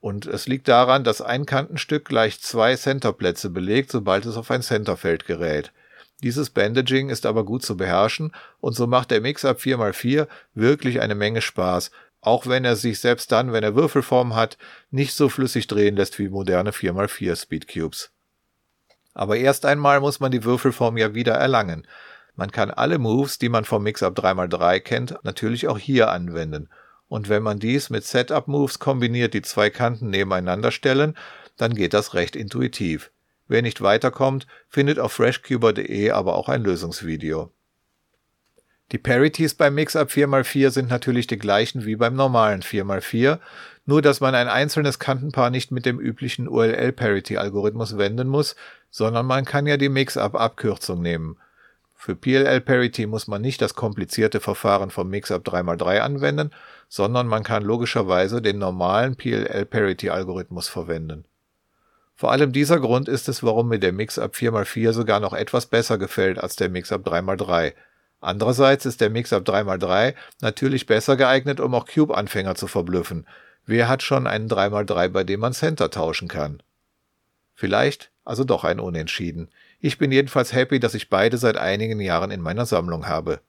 Und 0.02 0.26
es 0.26 0.48
liegt 0.48 0.68
daran, 0.68 1.04
dass 1.04 1.22
ein 1.22 1.46
Kantenstück 1.46 2.06
gleich 2.06 2.42
zwei 2.42 2.76
Centerplätze 2.76 3.52
belegt, 3.52 3.92
sobald 3.92 4.26
es 4.26 4.36
auf 4.36 4.50
ein 4.50 4.64
Centerfeld 4.64 5.26
gerät. 5.26 5.72
Dieses 6.24 6.50
Bandaging 6.50 7.10
ist 7.10 7.26
aber 7.26 7.46
gut 7.46 7.64
zu 7.64 7.78
beherrschen 7.78 8.32
und 8.60 8.74
so 8.74 8.88
macht 8.88 9.12
der 9.12 9.22
Mix-Up 9.22 9.60
4x4 9.60 10.28
wirklich 10.54 11.02
eine 11.02 11.16
Menge 11.16 11.42
Spaß, 11.42 11.92
auch 12.20 12.48
wenn 12.48 12.66
er 12.66 12.76
sich 12.76 13.00
selbst 13.00 13.32
dann, 13.32 13.54
wenn 13.54 13.64
er 13.64 13.76
Würfelform 13.76 14.36
hat, 14.36 14.58
nicht 14.90 15.16
so 15.16 15.30
flüssig 15.30 15.68
drehen 15.68 15.96
lässt 15.96 16.20
wie 16.20 16.30
moderne 16.30 16.72
4x4 16.72 17.36
Speedcubes. 17.36 18.12
Aber 19.14 19.38
erst 19.38 19.66
einmal 19.66 20.00
muss 20.00 20.20
man 20.20 20.32
die 20.32 20.44
Würfelform 20.44 20.98
ja 20.98 21.14
wieder 21.14 21.34
erlangen. 21.34 21.88
Man 22.36 22.52
kann 22.52 22.72
alle 22.72 22.98
Moves, 22.98 23.40
die 23.40 23.50
man 23.50 23.66
vom 23.66 23.84
Mix-Up 23.84 24.18
3x3 24.18 24.80
kennt, 24.80 25.16
natürlich 25.24 25.68
auch 25.68 25.78
hier 25.78 26.12
anwenden. 26.12 26.70
Und 27.12 27.28
wenn 27.28 27.43
man 27.43 27.60
dies 27.60 27.89
mit 27.89 28.06
Setup-Moves 28.06 28.80
kombiniert, 28.80 29.34
die 29.34 29.41
zwei 29.41 29.69
Kanten 29.69 30.10
nebeneinander 30.10 30.71
stellen, 30.71 31.17
dann 31.58 31.76
geht 31.76 31.93
das 31.93 32.13
recht 32.13 32.38
intuitiv. 32.38 33.12
Wer 33.50 33.62
nicht 33.62 33.82
weiterkommt, 33.82 34.47
findet 34.69 34.97
auf 34.97 35.12
freshcuber.de 35.12 36.12
aber 36.12 36.36
auch 36.36 36.47
ein 36.47 36.63
Lösungsvideo. 36.63 37.52
Die 38.93 38.97
Parities 38.97 39.56
beim 39.56 39.76
Mix-Up 39.76 40.10
4x4 40.10 40.69
sind 40.69 40.89
natürlich 40.89 41.28
die 41.28 41.38
gleichen 41.38 41.84
wie 41.86 41.97
beim 41.97 42.15
normalen 42.15 42.62
4x4, 42.62 43.39
nur 43.86 44.02
dass 44.02 44.21
man 44.21 44.34
ein 44.34 44.47
einzelnes 44.47 44.97
Kantenpaar 44.97 45.50
nicht 45.50 45.69
mit 45.69 45.86
dem 45.86 46.00
üblichen 46.00 46.47
ULL-Parity-Algorithmus 46.47 47.97
wenden 47.97 48.30
muss, 48.30 48.56
sondern 48.89 49.26
man 49.26 49.43
kann 49.43 49.67
ja 49.67 49.76
die 49.76 49.89
Mix-Up-Abkürzung 49.89 51.02
nehmen. 51.02 51.36
Für 51.93 52.15
PLL-Parity 52.15 53.06
muss 53.06 53.28
man 53.28 53.41
nicht 53.41 53.62
das 53.62 53.76
komplizierte 53.76 54.39
Verfahren 54.39 54.91
vom 54.91 55.10
Mix-Up 55.10 55.45
3x3 55.45 56.00
anwenden, 56.00 56.52
sondern 56.91 57.25
man 57.25 57.43
kann 57.43 57.63
logischerweise 57.63 58.41
den 58.41 58.58
normalen 58.58 59.15
PLL-Parity-Algorithmus 59.15 60.67
verwenden. 60.67 61.23
Vor 62.15 62.34
allem 62.34 62.51
dieser 62.51 62.82
Grund 62.82 63.08
ist 63.08 63.30
es, 63.30 63.43
warum 63.43 63.69
mir 63.69 63.80
der 63.80 63.93
Mix-Up 63.93 64.36
4x4 64.36 64.91
sogar 64.91 65.21
noch 65.21 65.32
etwas 65.32 65.67
besser 65.67 65.97
gefällt 65.97 66.38
als 66.38 66.58
der 66.58 66.67
Mix-Up 66.67 67.08
3x3. 67.08 67.75
Andererseits 68.19 68.86
ist 68.86 68.99
der 68.99 69.10
Mix-Up 69.10 69.47
3x3 69.47 70.15
natürlich 70.41 70.86
besser 70.86 71.15
geeignet, 71.15 71.62
um 71.62 71.73
auch 71.75 71.86
Cube-Anfänger 71.88 72.56
zu 72.56 72.67
verblüffen. 72.67 73.25
Wer 73.65 73.88
hat 73.88 74.04
schon 74.04 74.27
einen 74.27 74.49
3x3, 74.49 75.08
bei 75.08 75.23
dem 75.23 75.39
man 75.39 75.54
Center 75.54 75.91
tauschen 75.91 76.27
kann? 76.27 76.62
Vielleicht 77.56 78.12
also 78.25 78.43
doch 78.43 78.65
ein 78.65 78.82
Unentschieden. 78.82 79.47
Ich 79.80 79.97
bin 79.97 80.12
jedenfalls 80.12 80.51
happy, 80.51 80.82
dass 80.82 80.93
ich 80.93 81.10
beide 81.10 81.38
seit 81.38 81.56
einigen 81.56 82.01
Jahren 82.01 82.32
in 82.32 82.41
meiner 82.41 82.65
Sammlung 82.65 83.08
habe. 83.08 83.39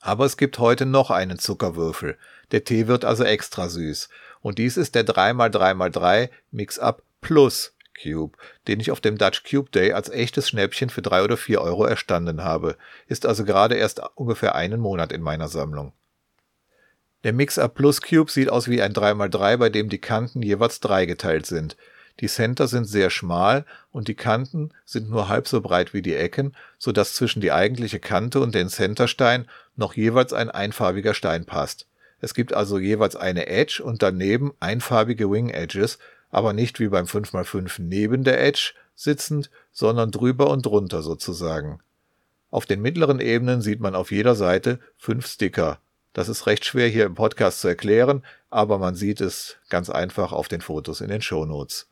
Aber 0.00 0.24
es 0.24 0.36
gibt 0.36 0.58
heute 0.58 0.86
noch 0.86 1.10
einen 1.10 1.38
Zuckerwürfel. 1.38 2.16
Der 2.52 2.64
Tee 2.64 2.86
wird 2.86 3.04
also 3.04 3.24
extra 3.24 3.68
süß. 3.68 4.08
Und 4.40 4.58
dies 4.58 4.76
ist 4.76 4.94
der 4.94 5.04
3x3x3 5.04 6.30
Mix-Up 6.50 7.02
Plus 7.20 7.74
Cube, 8.00 8.38
den 8.68 8.80
ich 8.80 8.90
auf 8.90 9.00
dem 9.00 9.18
Dutch 9.18 9.42
Cube 9.42 9.70
Day 9.70 9.92
als 9.92 10.08
echtes 10.08 10.48
Schnäppchen 10.48 10.90
für 10.90 11.02
drei 11.02 11.22
oder 11.22 11.36
vier 11.36 11.60
Euro 11.60 11.84
erstanden 11.84 12.44
habe. 12.44 12.76
Ist 13.06 13.26
also 13.26 13.44
gerade 13.44 13.74
erst 13.74 14.00
ungefähr 14.14 14.54
einen 14.54 14.80
Monat 14.80 15.12
in 15.12 15.22
meiner 15.22 15.48
Sammlung. 15.48 15.92
Der 17.24 17.32
Mix-Up 17.32 17.74
Plus 17.74 18.00
Cube 18.00 18.30
sieht 18.30 18.48
aus 18.48 18.68
wie 18.68 18.80
ein 18.80 18.92
3x3, 18.92 19.56
bei 19.56 19.68
dem 19.68 19.88
die 19.88 19.98
Kanten 19.98 20.40
jeweils 20.42 20.78
dreigeteilt 20.78 21.46
sind. 21.46 21.76
Die 22.20 22.26
Center 22.26 22.66
sind 22.66 22.84
sehr 22.84 23.10
schmal 23.10 23.64
und 23.92 24.08
die 24.08 24.14
Kanten 24.14 24.70
sind 24.84 25.08
nur 25.08 25.28
halb 25.28 25.46
so 25.46 25.60
breit 25.60 25.94
wie 25.94 26.02
die 26.02 26.16
Ecken, 26.16 26.54
so 26.78 26.90
dass 26.90 27.14
zwischen 27.14 27.40
die 27.40 27.52
eigentliche 27.52 28.00
Kante 28.00 28.40
und 28.40 28.54
den 28.54 28.68
Centerstein 28.68 29.48
noch 29.76 29.94
jeweils 29.94 30.32
ein 30.32 30.50
einfarbiger 30.50 31.14
Stein 31.14 31.44
passt. 31.44 31.86
Es 32.20 32.34
gibt 32.34 32.52
also 32.52 32.78
jeweils 32.78 33.14
eine 33.14 33.46
Edge 33.46 33.82
und 33.84 34.02
daneben 34.02 34.52
einfarbige 34.58 35.30
Wing 35.30 35.50
Edges, 35.50 35.98
aber 36.30 36.52
nicht 36.52 36.80
wie 36.80 36.88
beim 36.88 37.06
5x5 37.06 37.80
neben 37.82 38.24
der 38.24 38.42
Edge 38.44 38.72
sitzend, 38.96 39.50
sondern 39.72 40.10
drüber 40.10 40.50
und 40.50 40.66
drunter 40.66 41.02
sozusagen. 41.02 41.78
Auf 42.50 42.66
den 42.66 42.82
mittleren 42.82 43.20
Ebenen 43.20 43.62
sieht 43.62 43.78
man 43.78 43.94
auf 43.94 44.10
jeder 44.10 44.34
Seite 44.34 44.80
fünf 44.96 45.26
Sticker, 45.26 45.78
das 46.18 46.28
ist 46.28 46.46
recht 46.46 46.64
schwer 46.64 46.88
hier 46.88 47.06
im 47.06 47.14
Podcast 47.14 47.60
zu 47.60 47.68
erklären, 47.68 48.24
aber 48.50 48.78
man 48.78 48.96
sieht 48.96 49.20
es 49.20 49.56
ganz 49.68 49.88
einfach 49.88 50.32
auf 50.32 50.48
den 50.48 50.60
Fotos 50.60 51.00
in 51.00 51.10
den 51.10 51.22
Shownotes. 51.22 51.86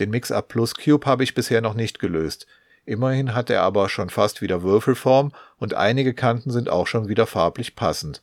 Den 0.00 0.10
Mix-Up 0.10 0.48
Plus 0.48 0.74
Cube 0.74 1.06
habe 1.06 1.24
ich 1.24 1.34
bisher 1.34 1.60
noch 1.60 1.74
nicht 1.74 1.98
gelöst. 1.98 2.46
Immerhin 2.84 3.34
hat 3.34 3.50
er 3.50 3.62
aber 3.62 3.88
schon 3.88 4.10
fast 4.10 4.42
wieder 4.42 4.62
Würfelform 4.62 5.32
und 5.58 5.74
einige 5.74 6.14
Kanten 6.14 6.50
sind 6.50 6.68
auch 6.68 6.86
schon 6.86 7.08
wieder 7.08 7.26
farblich 7.26 7.76
passend. 7.76 8.22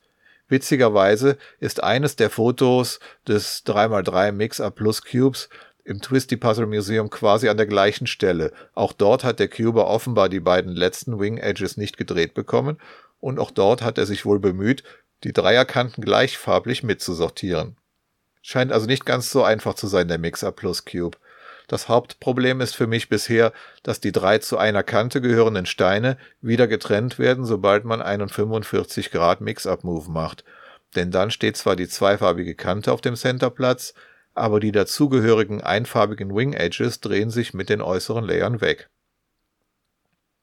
Witzigerweise 0.49 1.37
ist 1.59 1.83
eines 1.83 2.15
der 2.15 2.29
Fotos 2.29 2.99
des 3.27 3.65
3x3 3.65 4.31
Mix-Up 4.31 4.75
Plus 4.75 5.03
Cubes 5.03 5.47
im 5.83 6.01
Twisty 6.01 6.37
Puzzle 6.37 6.65
Museum 6.67 7.09
quasi 7.09 7.49
an 7.49 7.57
der 7.57 7.67
gleichen 7.67 8.07
Stelle. 8.07 8.51
Auch 8.73 8.93
dort 8.93 9.23
hat 9.23 9.39
der 9.39 9.47
Cuber 9.47 9.87
offenbar 9.87 10.27
die 10.27 10.39
beiden 10.39 10.75
letzten 10.75 11.19
Wing 11.19 11.37
Edges 11.37 11.77
nicht 11.77 11.97
gedreht 11.97 12.33
bekommen 12.33 12.77
und 13.19 13.39
auch 13.39 13.51
dort 13.51 13.81
hat 13.81 13.97
er 13.97 14.05
sich 14.05 14.25
wohl 14.25 14.39
bemüht, 14.39 14.83
die 15.23 15.33
Dreierkanten 15.33 16.03
gleichfarblich 16.03 16.83
mitzusortieren. 16.83 17.77
Scheint 18.41 18.71
also 18.71 18.87
nicht 18.87 19.05
ganz 19.05 19.31
so 19.31 19.43
einfach 19.43 19.73
zu 19.73 19.87
sein, 19.87 20.07
der 20.07 20.17
Mixer 20.17 20.51
Plus 20.51 20.85
Cube. 20.85 21.17
Das 21.69 21.87
Hauptproblem 21.87 22.61
ist 22.61 22.75
für 22.75 22.87
mich 22.87 23.09
bisher, 23.09 23.53
dass 23.83 23.99
die 23.99 24.11
drei 24.11 24.39
zu 24.39 24.57
einer 24.57 24.81
Kante 24.81 25.21
gehörenden 25.21 25.67
Steine 25.67 26.17
wieder 26.41 26.67
getrennt 26.67 27.19
werden, 27.19 27.45
sobald 27.45 27.85
man 27.85 28.01
einen 28.01 28.27
45 28.27 29.11
Grad 29.11 29.39
Mix-Up-Move 29.39 30.09
macht. 30.09 30.43
Denn 30.95 31.11
dann 31.11 31.29
steht 31.29 31.57
zwar 31.57 31.75
die 31.75 31.87
zweifarbige 31.87 32.55
Kante 32.55 32.91
auf 32.91 33.01
dem 33.01 33.15
Centerplatz, 33.15 33.93
aber 34.33 34.59
die 34.59 34.71
dazugehörigen 34.71 35.61
einfarbigen 35.61 36.35
Wing 36.35 36.53
Edges 36.53 37.01
drehen 37.01 37.29
sich 37.29 37.53
mit 37.53 37.69
den 37.69 37.83
äußeren 37.83 38.25
Layern 38.25 38.61
weg. 38.61 38.89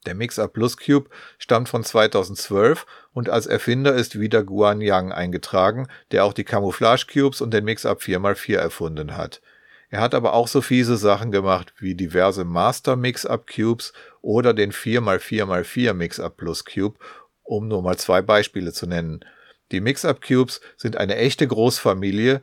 Der 0.06 0.14
Mix-Up 0.14 0.52
Plus 0.52 0.76
Cube 0.76 1.10
stammt 1.38 1.68
von 1.68 1.82
2012 1.82 2.86
und 3.12 3.30
als 3.30 3.46
Erfinder 3.46 3.94
ist 3.94 4.20
wieder 4.20 4.44
Guan 4.44 4.80
Yang 4.80 5.10
eingetragen, 5.10 5.88
der 6.12 6.24
auch 6.24 6.34
die 6.34 6.44
Camouflage 6.44 7.06
Cubes 7.12 7.40
und 7.40 7.52
den 7.52 7.64
Mix-Up 7.64 8.00
4x4 8.00 8.58
erfunden 8.58 9.16
hat. 9.16 9.40
Er 9.88 10.00
hat 10.00 10.14
aber 10.14 10.34
auch 10.34 10.48
so 10.48 10.62
fiese 10.62 10.96
Sachen 10.96 11.30
gemacht 11.30 11.72
wie 11.78 11.94
diverse 11.94 12.44
Master 12.44 12.96
Mix-Up 12.96 13.46
Cubes 13.46 13.92
oder 14.20 14.52
den 14.52 14.72
4x4x4 14.72 15.94
Mix-Up 15.94 16.36
Plus 16.36 16.64
Cube, 16.64 16.98
um 17.44 17.68
nur 17.68 17.82
mal 17.82 17.96
zwei 17.96 18.20
Beispiele 18.20 18.72
zu 18.72 18.86
nennen. 18.86 19.24
Die 19.70 19.80
Mix-Up 19.80 20.20
Cubes 20.20 20.60
sind 20.76 20.96
eine 20.96 21.16
echte 21.16 21.46
Großfamilie, 21.46 22.42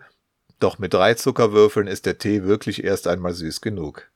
doch 0.60 0.79
mit 0.79 0.93
drei 0.93 1.15
Zuckerwürfeln 1.15 1.88
ist 1.88 2.06
der 2.06 2.17
Tee 2.17 2.43
wirklich 2.43 2.84
erst 2.84 3.08
einmal 3.08 3.34
süß 3.34 3.60
genug. 3.60 4.10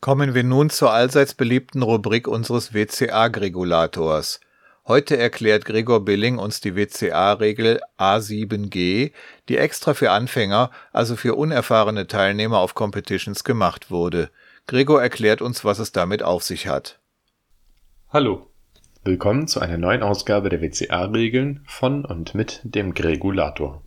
Kommen 0.00 0.34
wir 0.34 0.44
nun 0.44 0.70
zur 0.70 0.92
allseits 0.92 1.34
beliebten 1.34 1.82
Rubrik 1.82 2.28
unseres 2.28 2.72
WCA-Regulators. 2.72 4.40
Heute 4.88 5.16
erklärt 5.16 5.64
Gregor 5.64 6.04
Billing 6.04 6.38
uns 6.38 6.60
die 6.60 6.76
WCA-Regel 6.76 7.80
A7G, 7.98 9.10
die 9.48 9.56
extra 9.56 9.94
für 9.94 10.12
Anfänger, 10.12 10.70
also 10.92 11.16
für 11.16 11.34
unerfahrene 11.34 12.06
Teilnehmer 12.06 12.58
auf 12.58 12.76
Competitions 12.76 13.42
gemacht 13.42 13.90
wurde. 13.90 14.30
Gregor 14.68 15.02
erklärt 15.02 15.42
uns, 15.42 15.64
was 15.64 15.80
es 15.80 15.90
damit 15.90 16.22
auf 16.22 16.44
sich 16.44 16.68
hat. 16.68 17.00
Hallo, 18.10 18.46
willkommen 19.02 19.48
zu 19.48 19.58
einer 19.58 19.76
neuen 19.76 20.04
Ausgabe 20.04 20.50
der 20.50 20.62
WCA-Regeln 20.62 21.64
von 21.66 22.04
und 22.04 22.36
mit 22.36 22.60
dem 22.62 22.94
Gregulator. 22.94 23.82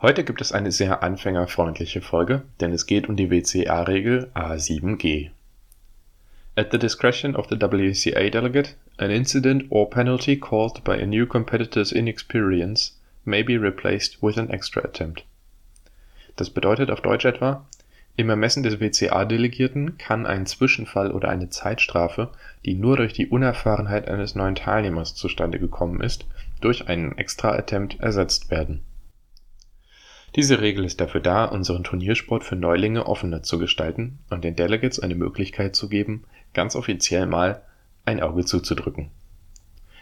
Heute 0.00 0.24
gibt 0.24 0.40
es 0.40 0.52
eine 0.52 0.72
sehr 0.72 1.02
anfängerfreundliche 1.02 2.00
Folge, 2.00 2.44
denn 2.62 2.72
es 2.72 2.86
geht 2.86 3.10
um 3.10 3.16
die 3.16 3.30
WCA-Regel 3.30 4.30
A7G. 4.34 5.32
At 6.56 6.72
the 6.72 6.78
discretion 6.78 7.36
of 7.36 7.46
the 7.50 7.60
WCA 7.60 8.30
delegate, 8.30 8.74
an 8.98 9.10
incident 9.10 9.64
or 9.70 9.88
penalty 9.88 10.36
caused 10.36 10.84
by 10.84 10.96
a 10.96 11.06
new 11.06 11.26
competitor's 11.26 11.92
inexperience 11.92 12.98
may 13.24 13.42
be 13.42 13.56
replaced 13.56 14.22
with 14.22 14.38
an 14.38 14.50
extra 14.50 14.82
attempt. 14.84 15.24
Das 16.36 16.50
bedeutet 16.50 16.90
auf 16.90 17.00
Deutsch 17.00 17.24
etwa, 17.24 17.66
im 18.16 18.30
Ermessen 18.30 18.62
des 18.62 18.80
WCA-Delegierten 18.80 19.96
kann 19.96 20.26
ein 20.26 20.46
Zwischenfall 20.46 21.12
oder 21.12 21.28
eine 21.28 21.50
Zeitstrafe, 21.50 22.30
die 22.64 22.74
nur 22.74 22.96
durch 22.96 23.12
die 23.12 23.28
Unerfahrenheit 23.28 24.08
eines 24.08 24.34
neuen 24.34 24.56
Teilnehmers 24.56 25.14
zustande 25.14 25.58
gekommen 25.58 26.00
ist, 26.00 26.26
durch 26.60 26.88
einen 26.88 27.16
extra 27.16 27.52
Attempt 27.52 28.00
ersetzt 28.00 28.50
werden 28.50 28.82
diese 30.36 30.60
Regel 30.60 30.84
ist 30.84 31.00
dafür 31.00 31.20
da, 31.20 31.46
unseren 31.46 31.84
Turniersport 31.84 32.44
für 32.44 32.56
Neulinge 32.56 33.06
offener 33.06 33.42
zu 33.42 33.58
gestalten 33.58 34.18
und 34.30 34.44
den 34.44 34.56
Delegates 34.56 35.00
eine 35.00 35.14
Möglichkeit 35.14 35.74
zu 35.74 35.88
geben, 35.88 36.24
ganz 36.52 36.76
offiziell 36.76 37.26
mal 37.26 37.62
ein 38.08 38.20
Auge 38.20 38.44
zuzudrücken. 38.44 39.10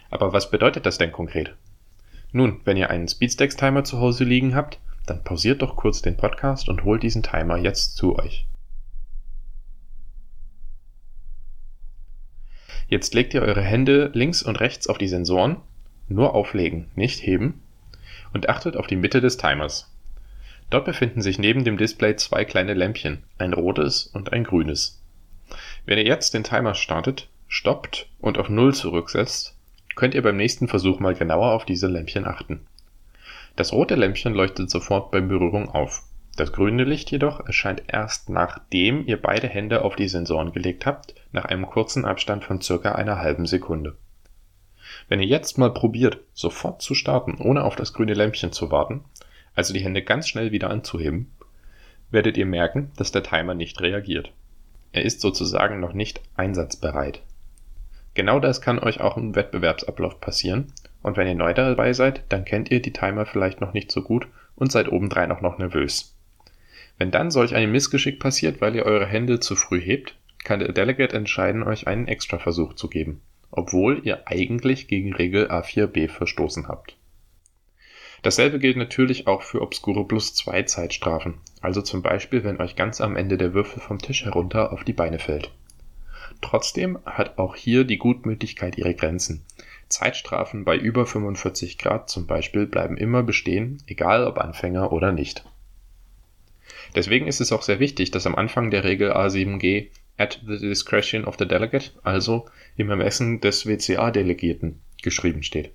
Aber 0.09 0.33
was 0.33 0.49
bedeutet 0.49 0.85
das 0.85 0.97
denn 0.97 1.11
konkret? 1.11 1.53
Nun, 2.31 2.61
wenn 2.63 2.77
ihr 2.77 2.89
einen 2.89 3.07
Speedstacks-Timer 3.07 3.83
zu 3.83 3.99
Hause 3.99 4.23
liegen 4.23 4.55
habt, 4.55 4.79
dann 5.05 5.23
pausiert 5.23 5.61
doch 5.61 5.75
kurz 5.75 6.01
den 6.01 6.17
Podcast 6.17 6.69
und 6.69 6.83
holt 6.83 7.03
diesen 7.03 7.23
Timer 7.23 7.57
jetzt 7.57 7.95
zu 7.97 8.17
euch. 8.17 8.47
Jetzt 12.87 13.13
legt 13.13 13.33
ihr 13.33 13.41
eure 13.41 13.61
Hände 13.61 14.11
links 14.13 14.41
und 14.41 14.59
rechts 14.61 14.87
auf 14.87 14.97
die 14.97 15.09
Sensoren, 15.09 15.57
nur 16.07 16.33
auflegen, 16.33 16.89
nicht 16.95 17.21
heben, 17.21 17.61
und 18.33 18.47
achtet 18.47 18.77
auf 18.77 18.87
die 18.87 18.95
Mitte 18.95 19.19
des 19.19 19.35
Timers. 19.35 19.91
Dort 20.69 20.85
befinden 20.85 21.21
sich 21.21 21.39
neben 21.39 21.65
dem 21.65 21.77
Display 21.77 22.15
zwei 22.15 22.45
kleine 22.45 22.73
Lämpchen, 22.73 23.23
ein 23.37 23.53
rotes 23.53 24.07
und 24.07 24.31
ein 24.31 24.45
grünes. 24.45 25.01
Wenn 25.85 25.97
ihr 25.97 26.05
jetzt 26.05 26.33
den 26.33 26.43
Timer 26.43 26.75
startet, 26.75 27.29
stoppt 27.47 28.09
und 28.19 28.37
auf 28.37 28.49
Null 28.49 28.73
zurücksetzt, 28.73 29.55
könnt 29.95 30.13
ihr 30.13 30.21
beim 30.21 30.37
nächsten 30.37 30.67
Versuch 30.67 30.99
mal 30.99 31.15
genauer 31.15 31.53
auf 31.53 31.65
diese 31.65 31.87
Lämpchen 31.87 32.25
achten. 32.25 32.65
Das 33.55 33.73
rote 33.73 33.95
Lämpchen 33.95 34.33
leuchtet 34.33 34.69
sofort 34.69 35.11
bei 35.11 35.19
Berührung 35.19 35.69
auf. 35.69 36.03
Das 36.35 36.53
grüne 36.53 36.83
Licht 36.83 37.09
jedoch 37.09 37.39
erscheint 37.39 37.83
erst 37.87 38.29
nachdem 38.29 39.07
ihr 39.07 39.19
beide 39.19 39.47
Hände 39.47 39.83
auf 39.83 39.95
die 39.95 40.07
Sensoren 40.07 40.51
gelegt 40.51 40.85
habt, 40.85 41.15
nach 41.31 41.45
einem 41.45 41.65
kurzen 41.65 42.05
Abstand 42.05 42.43
von 42.43 42.61
circa 42.61 42.91
einer 42.91 43.17
halben 43.17 43.47
Sekunde. 43.47 43.97
Wenn 45.09 45.19
ihr 45.19 45.27
jetzt 45.27 45.57
mal 45.57 45.73
probiert, 45.73 46.19
sofort 46.33 46.81
zu 46.83 46.93
starten, 46.93 47.37
ohne 47.39 47.63
auf 47.63 47.75
das 47.75 47.93
grüne 47.93 48.13
Lämpchen 48.13 48.51
zu 48.51 48.69
warten, 48.69 49.03
also 49.55 49.73
die 49.73 49.79
Hände 49.79 50.03
ganz 50.03 50.27
schnell 50.27 50.51
wieder 50.51 50.69
anzuheben, 50.69 51.31
werdet 52.11 52.37
ihr 52.37 52.45
merken, 52.45 52.91
dass 52.97 53.11
der 53.11 53.23
Timer 53.23 53.55
nicht 53.55 53.81
reagiert. 53.81 54.31
Er 54.91 55.03
ist 55.03 55.21
sozusagen 55.21 55.79
noch 55.79 55.93
nicht 55.93 56.21
einsatzbereit. 56.35 57.21
Genau 58.17 58.39
das 58.39 58.61
kann 58.61 58.79
euch 58.79 58.99
auch 58.99 59.15
im 59.15 59.35
Wettbewerbsablauf 59.35 60.19
passieren 60.19 60.73
und 61.03 61.17
wenn 61.17 61.27
ihr 61.27 61.35
neu 61.35 61.53
dabei 61.53 61.93
seid, 61.93 62.23
dann 62.29 62.45
kennt 62.45 62.71
ihr 62.71 62.81
die 62.81 62.91
Timer 62.91 63.27
vielleicht 63.27 63.61
noch 63.61 63.73
nicht 63.73 63.91
so 63.91 64.01
gut 64.01 64.27
und 64.55 64.71
seid 64.71 64.91
obendrein 64.91 65.31
auch 65.31 65.41
noch 65.41 65.59
nervös. 65.59 66.17
Wenn 66.97 67.11
dann 67.11 67.29
solch 67.29 67.53
ein 67.53 67.71
Missgeschick 67.71 68.19
passiert, 68.19 68.59
weil 68.59 68.75
ihr 68.75 68.87
eure 68.87 69.05
Hände 69.05 69.39
zu 69.39 69.55
früh 69.55 69.79
hebt, 69.79 70.15
kann 70.43 70.61
der 70.61 70.71
Delegate 70.71 71.15
entscheiden, 71.15 71.61
euch 71.61 71.85
einen 71.85 72.07
Extraversuch 72.07 72.73
zu 72.73 72.89
geben, 72.89 73.21
obwohl 73.51 74.01
ihr 74.03 74.27
eigentlich 74.27 74.87
gegen 74.87 75.13
Regel 75.13 75.51
A4b 75.51 76.09
verstoßen 76.09 76.67
habt. 76.67 76.97
Dasselbe 78.23 78.57
gilt 78.57 78.77
natürlich 78.77 79.27
auch 79.27 79.43
für 79.43 79.61
obskure 79.61 80.07
Plus-2-Zeitstrafen, 80.07 81.35
also 81.61 81.83
zum 81.83 82.01
Beispiel, 82.01 82.43
wenn 82.43 82.59
euch 82.59 82.75
ganz 82.75 82.99
am 82.99 83.15
Ende 83.15 83.37
der 83.37 83.53
Würfel 83.53 83.79
vom 83.79 83.99
Tisch 83.99 84.25
herunter 84.25 84.73
auf 84.73 84.83
die 84.83 84.93
Beine 84.93 85.19
fällt. 85.19 85.51
Trotzdem 86.41 86.99
hat 87.05 87.37
auch 87.37 87.55
hier 87.55 87.83
die 87.83 87.97
Gutmütigkeit 87.97 88.77
ihre 88.77 88.93
Grenzen. 88.93 89.43
Zeitstrafen 89.89 90.65
bei 90.65 90.77
über 90.77 91.05
45 91.05 91.77
Grad 91.77 92.09
zum 92.09 92.27
Beispiel 92.27 92.67
bleiben 92.67 92.97
immer 92.97 93.23
bestehen, 93.23 93.81
egal 93.87 94.25
ob 94.25 94.37
Anfänger 94.37 94.91
oder 94.91 95.11
nicht. 95.11 95.45
Deswegen 96.95 97.27
ist 97.27 97.41
es 97.41 97.51
auch 97.51 97.61
sehr 97.61 97.79
wichtig, 97.79 98.11
dass 98.11 98.27
am 98.27 98.35
Anfang 98.35 98.71
der 98.71 98.83
Regel 98.83 99.11
A7G 99.13 99.87
at 100.17 100.41
the 100.45 100.57
discretion 100.57 101.25
of 101.25 101.35
the 101.37 101.47
delegate, 101.47 101.91
also 102.03 102.47
im 102.75 102.89
Ermessen 102.89 103.39
des 103.39 103.65
WCA-Delegierten, 103.65 104.81
geschrieben 105.01 105.43
steht. 105.43 105.73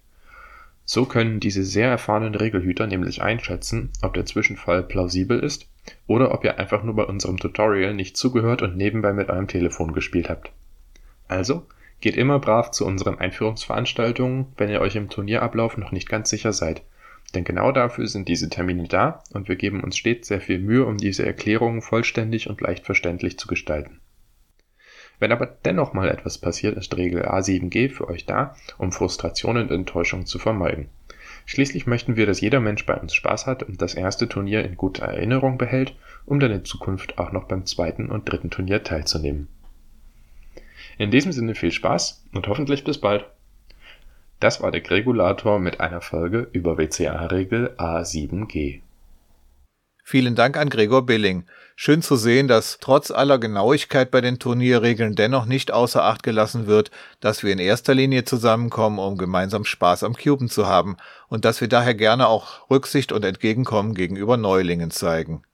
So 0.85 1.07
können 1.07 1.41
diese 1.41 1.65
sehr 1.65 1.89
erfahrenen 1.89 2.35
Regelhüter 2.35 2.87
nämlich 2.87 3.23
einschätzen, 3.23 3.91
ob 4.03 4.15
der 4.15 4.27
Zwischenfall 4.27 4.83
plausibel 4.83 5.39
ist 5.39 5.69
oder 6.07 6.33
ob 6.33 6.45
ihr 6.45 6.59
einfach 6.59 6.83
nur 6.83 6.95
bei 6.95 7.05
unserem 7.05 7.39
Tutorial 7.39 7.95
nicht 7.95 8.17
zugehört 8.17 8.63
und 8.63 8.77
nebenbei 8.77 9.13
mit 9.13 9.29
eurem 9.29 9.49
Telefon 9.49 9.93
gespielt 9.93 10.29
habt. 10.29 10.53
Also, 11.29 11.67
geht 12.01 12.17
immer 12.17 12.39
brav 12.39 12.71
zu 12.71 12.85
unseren 12.85 13.19
Einführungsveranstaltungen, 13.19 14.47
wenn 14.57 14.71
ihr 14.71 14.81
euch 14.81 14.97
im 14.97 15.09
Turnierablauf 15.09 15.77
noch 15.79 15.93
nicht 15.93 16.09
ganz 16.09 16.31
sicher 16.31 16.53
seid. 16.53 16.83
Denn 17.35 17.45
genau 17.45 17.73
dafür 17.73 18.07
sind 18.07 18.29
diese 18.29 18.51
Termine 18.51 18.89
da 18.89 19.23
und 19.33 19.49
wir 19.49 19.57
geben 19.57 19.83
uns 19.83 19.97
stets 19.97 20.29
sehr 20.29 20.41
viel 20.41 20.59
Mühe, 20.59 20.85
um 20.85 20.99
diese 20.99 21.25
Erklärungen 21.25 21.81
vollständig 21.81 22.51
und 22.51 22.61
leicht 22.61 22.85
verständlich 22.85 23.39
zu 23.39 23.47
gestalten. 23.47 24.01
Wenn 25.19 25.33
aber 25.33 25.47
dennoch 25.47 25.93
mal 25.93 26.09
etwas 26.09 26.39
passiert, 26.39 26.77
ist 26.77 26.97
Regel 26.97 27.23
A7G 27.23 27.91
für 27.91 28.09
euch 28.09 28.27
da, 28.27 28.57
um 28.77 28.91
Frustration 28.91 29.57
und 29.57 29.71
Enttäuschung 29.71 30.27
zu 30.27 30.39
vermeiden. 30.39 30.89
Schließlich 31.53 31.87
möchten 31.87 32.17
wir, 32.17 32.25
dass 32.25 32.41
jeder 32.41 32.61
Mensch 32.61 32.87
bei 32.87 32.95
uns 32.95 33.13
Spaß 33.13 33.47
hat 33.47 33.63
und 33.63 33.83
das 33.83 33.93
erste 33.93 34.27
Turnier 34.27 34.65
in 34.65 34.75
guter 34.75 35.05
Erinnerung 35.05 35.59
behält, 35.59 35.95
um 36.25 36.41
dann 36.41 36.51
in 36.51 36.65
Zukunft 36.65 37.19
auch 37.19 37.31
noch 37.31 37.45
beim 37.45 37.67
zweiten 37.67 38.09
und 38.09 38.25
dritten 38.25 38.49
Turnier 38.49 38.85
teilzunehmen. 38.85 39.49
In 40.97 41.11
diesem 41.11 41.31
Sinne 41.31 41.55
viel 41.55 41.71
Spaß 41.71 42.25
und 42.33 42.49
hoffentlich 42.49 42.85
bis 42.85 42.97
bald. 42.97 43.27
Das 44.41 44.63
war 44.63 44.71
der 44.71 44.81
Gregulator 44.81 45.59
mit 45.59 45.79
einer 45.79 46.01
Folge 46.01 46.49
über 46.53 46.79
WCA-Regel 46.79 47.75
A7G. 47.77 48.81
Vielen 50.05 50.35
Dank 50.35 50.57
an 50.57 50.69
Gregor 50.69 51.07
Billing. 51.07 51.47
Schön 51.77 52.03
zu 52.03 52.17
sehen, 52.17 52.49
dass 52.49 52.79
trotz 52.81 53.13
aller 53.13 53.39
Genauigkeit 53.39 54.11
bei 54.11 54.21
den 54.21 54.41
Turnierregeln 54.41 55.15
dennoch 55.15 55.47
nicht 55.47 55.71
außer 55.71 56.03
Acht 56.03 56.25
gelassen 56.25 56.67
wird, 56.67 56.91
dass 57.21 57.45
wir 57.45 57.53
in 57.53 57.61
erster 57.61 57.95
Linie 57.95 58.25
zusammenkommen, 58.25 58.99
um 58.99 59.17
gemeinsam 59.17 59.65
Spaß 59.65 60.03
am 60.03 60.15
Cuben 60.15 60.49
zu 60.49 60.67
haben 60.67 60.97
und 61.29 61.45
dass 61.45 61.61
wir 61.61 61.69
daher 61.69 61.95
gerne 61.95 62.27
auch 62.27 62.69
Rücksicht 62.69 63.13
und 63.13 63.25
Entgegenkommen 63.25 63.95
gegenüber 63.95 64.37
Neulingen 64.37 64.91
zeigen. 64.91 65.45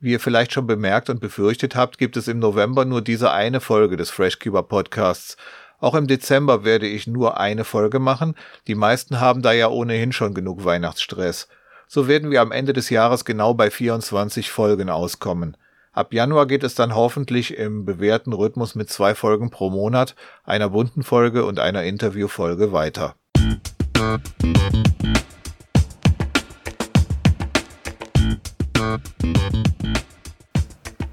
Wie 0.00 0.12
ihr 0.12 0.20
vielleicht 0.20 0.52
schon 0.52 0.66
bemerkt 0.66 1.08
und 1.08 1.20
befürchtet 1.20 1.76
habt, 1.76 1.98
gibt 1.98 2.16
es 2.16 2.28
im 2.28 2.40
November 2.40 2.84
nur 2.84 3.00
diese 3.00 3.30
eine 3.30 3.60
Folge 3.60 3.96
des 3.96 4.10
FreshCuber 4.10 4.64
Podcasts. 4.64 5.36
Auch 5.78 5.94
im 5.94 6.08
Dezember 6.08 6.64
werde 6.64 6.86
ich 6.86 7.06
nur 7.06 7.38
eine 7.38 7.64
Folge 7.64 8.00
machen. 8.00 8.34
Die 8.66 8.74
meisten 8.74 9.20
haben 9.20 9.40
da 9.40 9.52
ja 9.52 9.68
ohnehin 9.68 10.12
schon 10.12 10.34
genug 10.34 10.64
Weihnachtsstress 10.64 11.48
so 11.86 12.08
werden 12.08 12.30
wir 12.30 12.40
am 12.40 12.52
Ende 12.52 12.72
des 12.72 12.90
Jahres 12.90 13.24
genau 13.24 13.54
bei 13.54 13.70
24 13.70 14.50
Folgen 14.50 14.90
auskommen. 14.90 15.56
Ab 15.92 16.12
Januar 16.12 16.46
geht 16.46 16.62
es 16.62 16.74
dann 16.74 16.94
hoffentlich 16.94 17.56
im 17.56 17.84
bewährten 17.84 18.32
Rhythmus 18.32 18.74
mit 18.74 18.90
zwei 18.90 19.14
Folgen 19.14 19.50
pro 19.50 19.70
Monat, 19.70 20.14
einer 20.44 20.68
bunten 20.68 21.02
Folge 21.02 21.46
und 21.46 21.58
einer 21.58 21.84
Interviewfolge 21.84 22.72
weiter. 22.72 23.14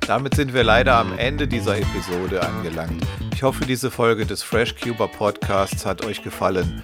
Damit 0.05 0.35
sind 0.35 0.53
wir 0.53 0.65
leider 0.65 0.95
am 0.95 1.17
Ende 1.17 1.47
dieser 1.47 1.77
Episode 1.77 2.41
angelangt. 2.41 3.05
Ich 3.33 3.41
hoffe, 3.41 3.65
diese 3.65 3.89
Folge 3.89 4.25
des 4.25 4.43
Fresh 4.43 4.75
Cuber 4.75 5.07
Podcasts 5.07 5.85
hat 5.85 6.03
euch 6.03 6.23
gefallen. 6.23 6.83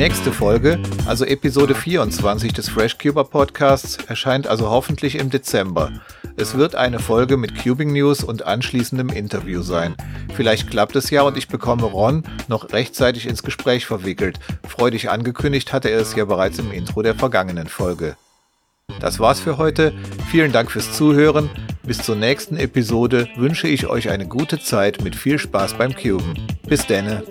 nächste 0.00 0.32
Folge, 0.32 0.78
also 1.04 1.26
Episode 1.26 1.74
24 1.74 2.54
des 2.54 2.70
FreshCuber 2.70 3.24
Podcasts, 3.24 3.98
erscheint 4.08 4.46
also 4.46 4.70
hoffentlich 4.70 5.16
im 5.16 5.28
Dezember. 5.28 5.92
Es 6.38 6.54
wird 6.54 6.74
eine 6.74 7.00
Folge 7.00 7.36
mit 7.36 7.62
Cubing 7.62 7.92
News 7.92 8.24
und 8.24 8.46
anschließendem 8.46 9.10
Interview 9.10 9.60
sein. 9.60 9.94
Vielleicht 10.32 10.70
klappt 10.70 10.96
es 10.96 11.10
ja 11.10 11.20
und 11.20 11.36
ich 11.36 11.48
bekomme 11.48 11.82
Ron 11.82 12.22
noch 12.48 12.72
rechtzeitig 12.72 13.28
ins 13.28 13.42
Gespräch 13.42 13.84
verwickelt. 13.84 14.40
Freudig 14.66 15.10
angekündigt 15.10 15.70
hatte 15.74 15.90
er 15.90 16.00
es 16.00 16.16
ja 16.16 16.24
bereits 16.24 16.58
im 16.58 16.72
Intro 16.72 17.02
der 17.02 17.14
vergangenen 17.14 17.68
Folge. 17.68 18.16
Das 19.00 19.20
war's 19.20 19.40
für 19.40 19.58
heute. 19.58 19.92
Vielen 20.30 20.50
Dank 20.50 20.70
fürs 20.70 20.96
Zuhören. 20.96 21.50
Bis 21.82 21.98
zur 21.98 22.16
nächsten 22.16 22.56
Episode 22.56 23.28
wünsche 23.36 23.68
ich 23.68 23.86
euch 23.86 24.08
eine 24.08 24.26
gute 24.26 24.60
Zeit 24.60 25.04
mit 25.04 25.14
viel 25.14 25.38
Spaß 25.38 25.74
beim 25.74 25.94
Cuben. 25.94 26.38
Bis 26.66 26.86
denne. 26.86 27.22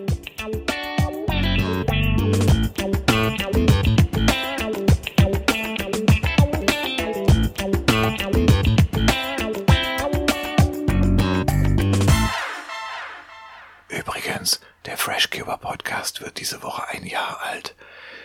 FreshCuber 15.09 15.57
Podcast 15.57 16.21
wird 16.21 16.37
diese 16.37 16.61
Woche 16.61 16.87
ein 16.89 17.03
Jahr 17.03 17.41
alt. 17.41 17.75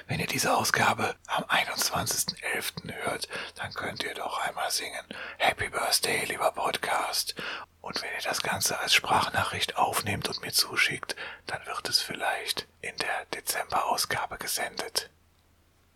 Wenn 0.06 0.20
ihr 0.20 0.26
diese 0.26 0.54
Ausgabe 0.54 1.16
am 1.26 1.42
21.11. 1.44 2.92
hört, 2.92 3.26
dann 3.54 3.72
könnt 3.72 4.04
ihr 4.04 4.12
doch 4.12 4.38
einmal 4.46 4.70
singen 4.70 5.06
Happy 5.38 5.70
Birthday, 5.70 6.26
lieber 6.26 6.52
Podcast. 6.52 7.36
Und 7.80 8.02
wenn 8.02 8.10
ihr 8.10 8.22
das 8.22 8.42
Ganze 8.42 8.78
als 8.78 8.92
Sprachnachricht 8.92 9.78
aufnehmt 9.78 10.28
und 10.28 10.42
mir 10.42 10.52
zuschickt, 10.52 11.16
dann 11.46 11.64
wird 11.64 11.88
es 11.88 12.02
vielleicht 12.02 12.68
in 12.82 12.94
der 12.98 13.24
Dezemberausgabe 13.32 14.36
gesendet. 14.36 15.08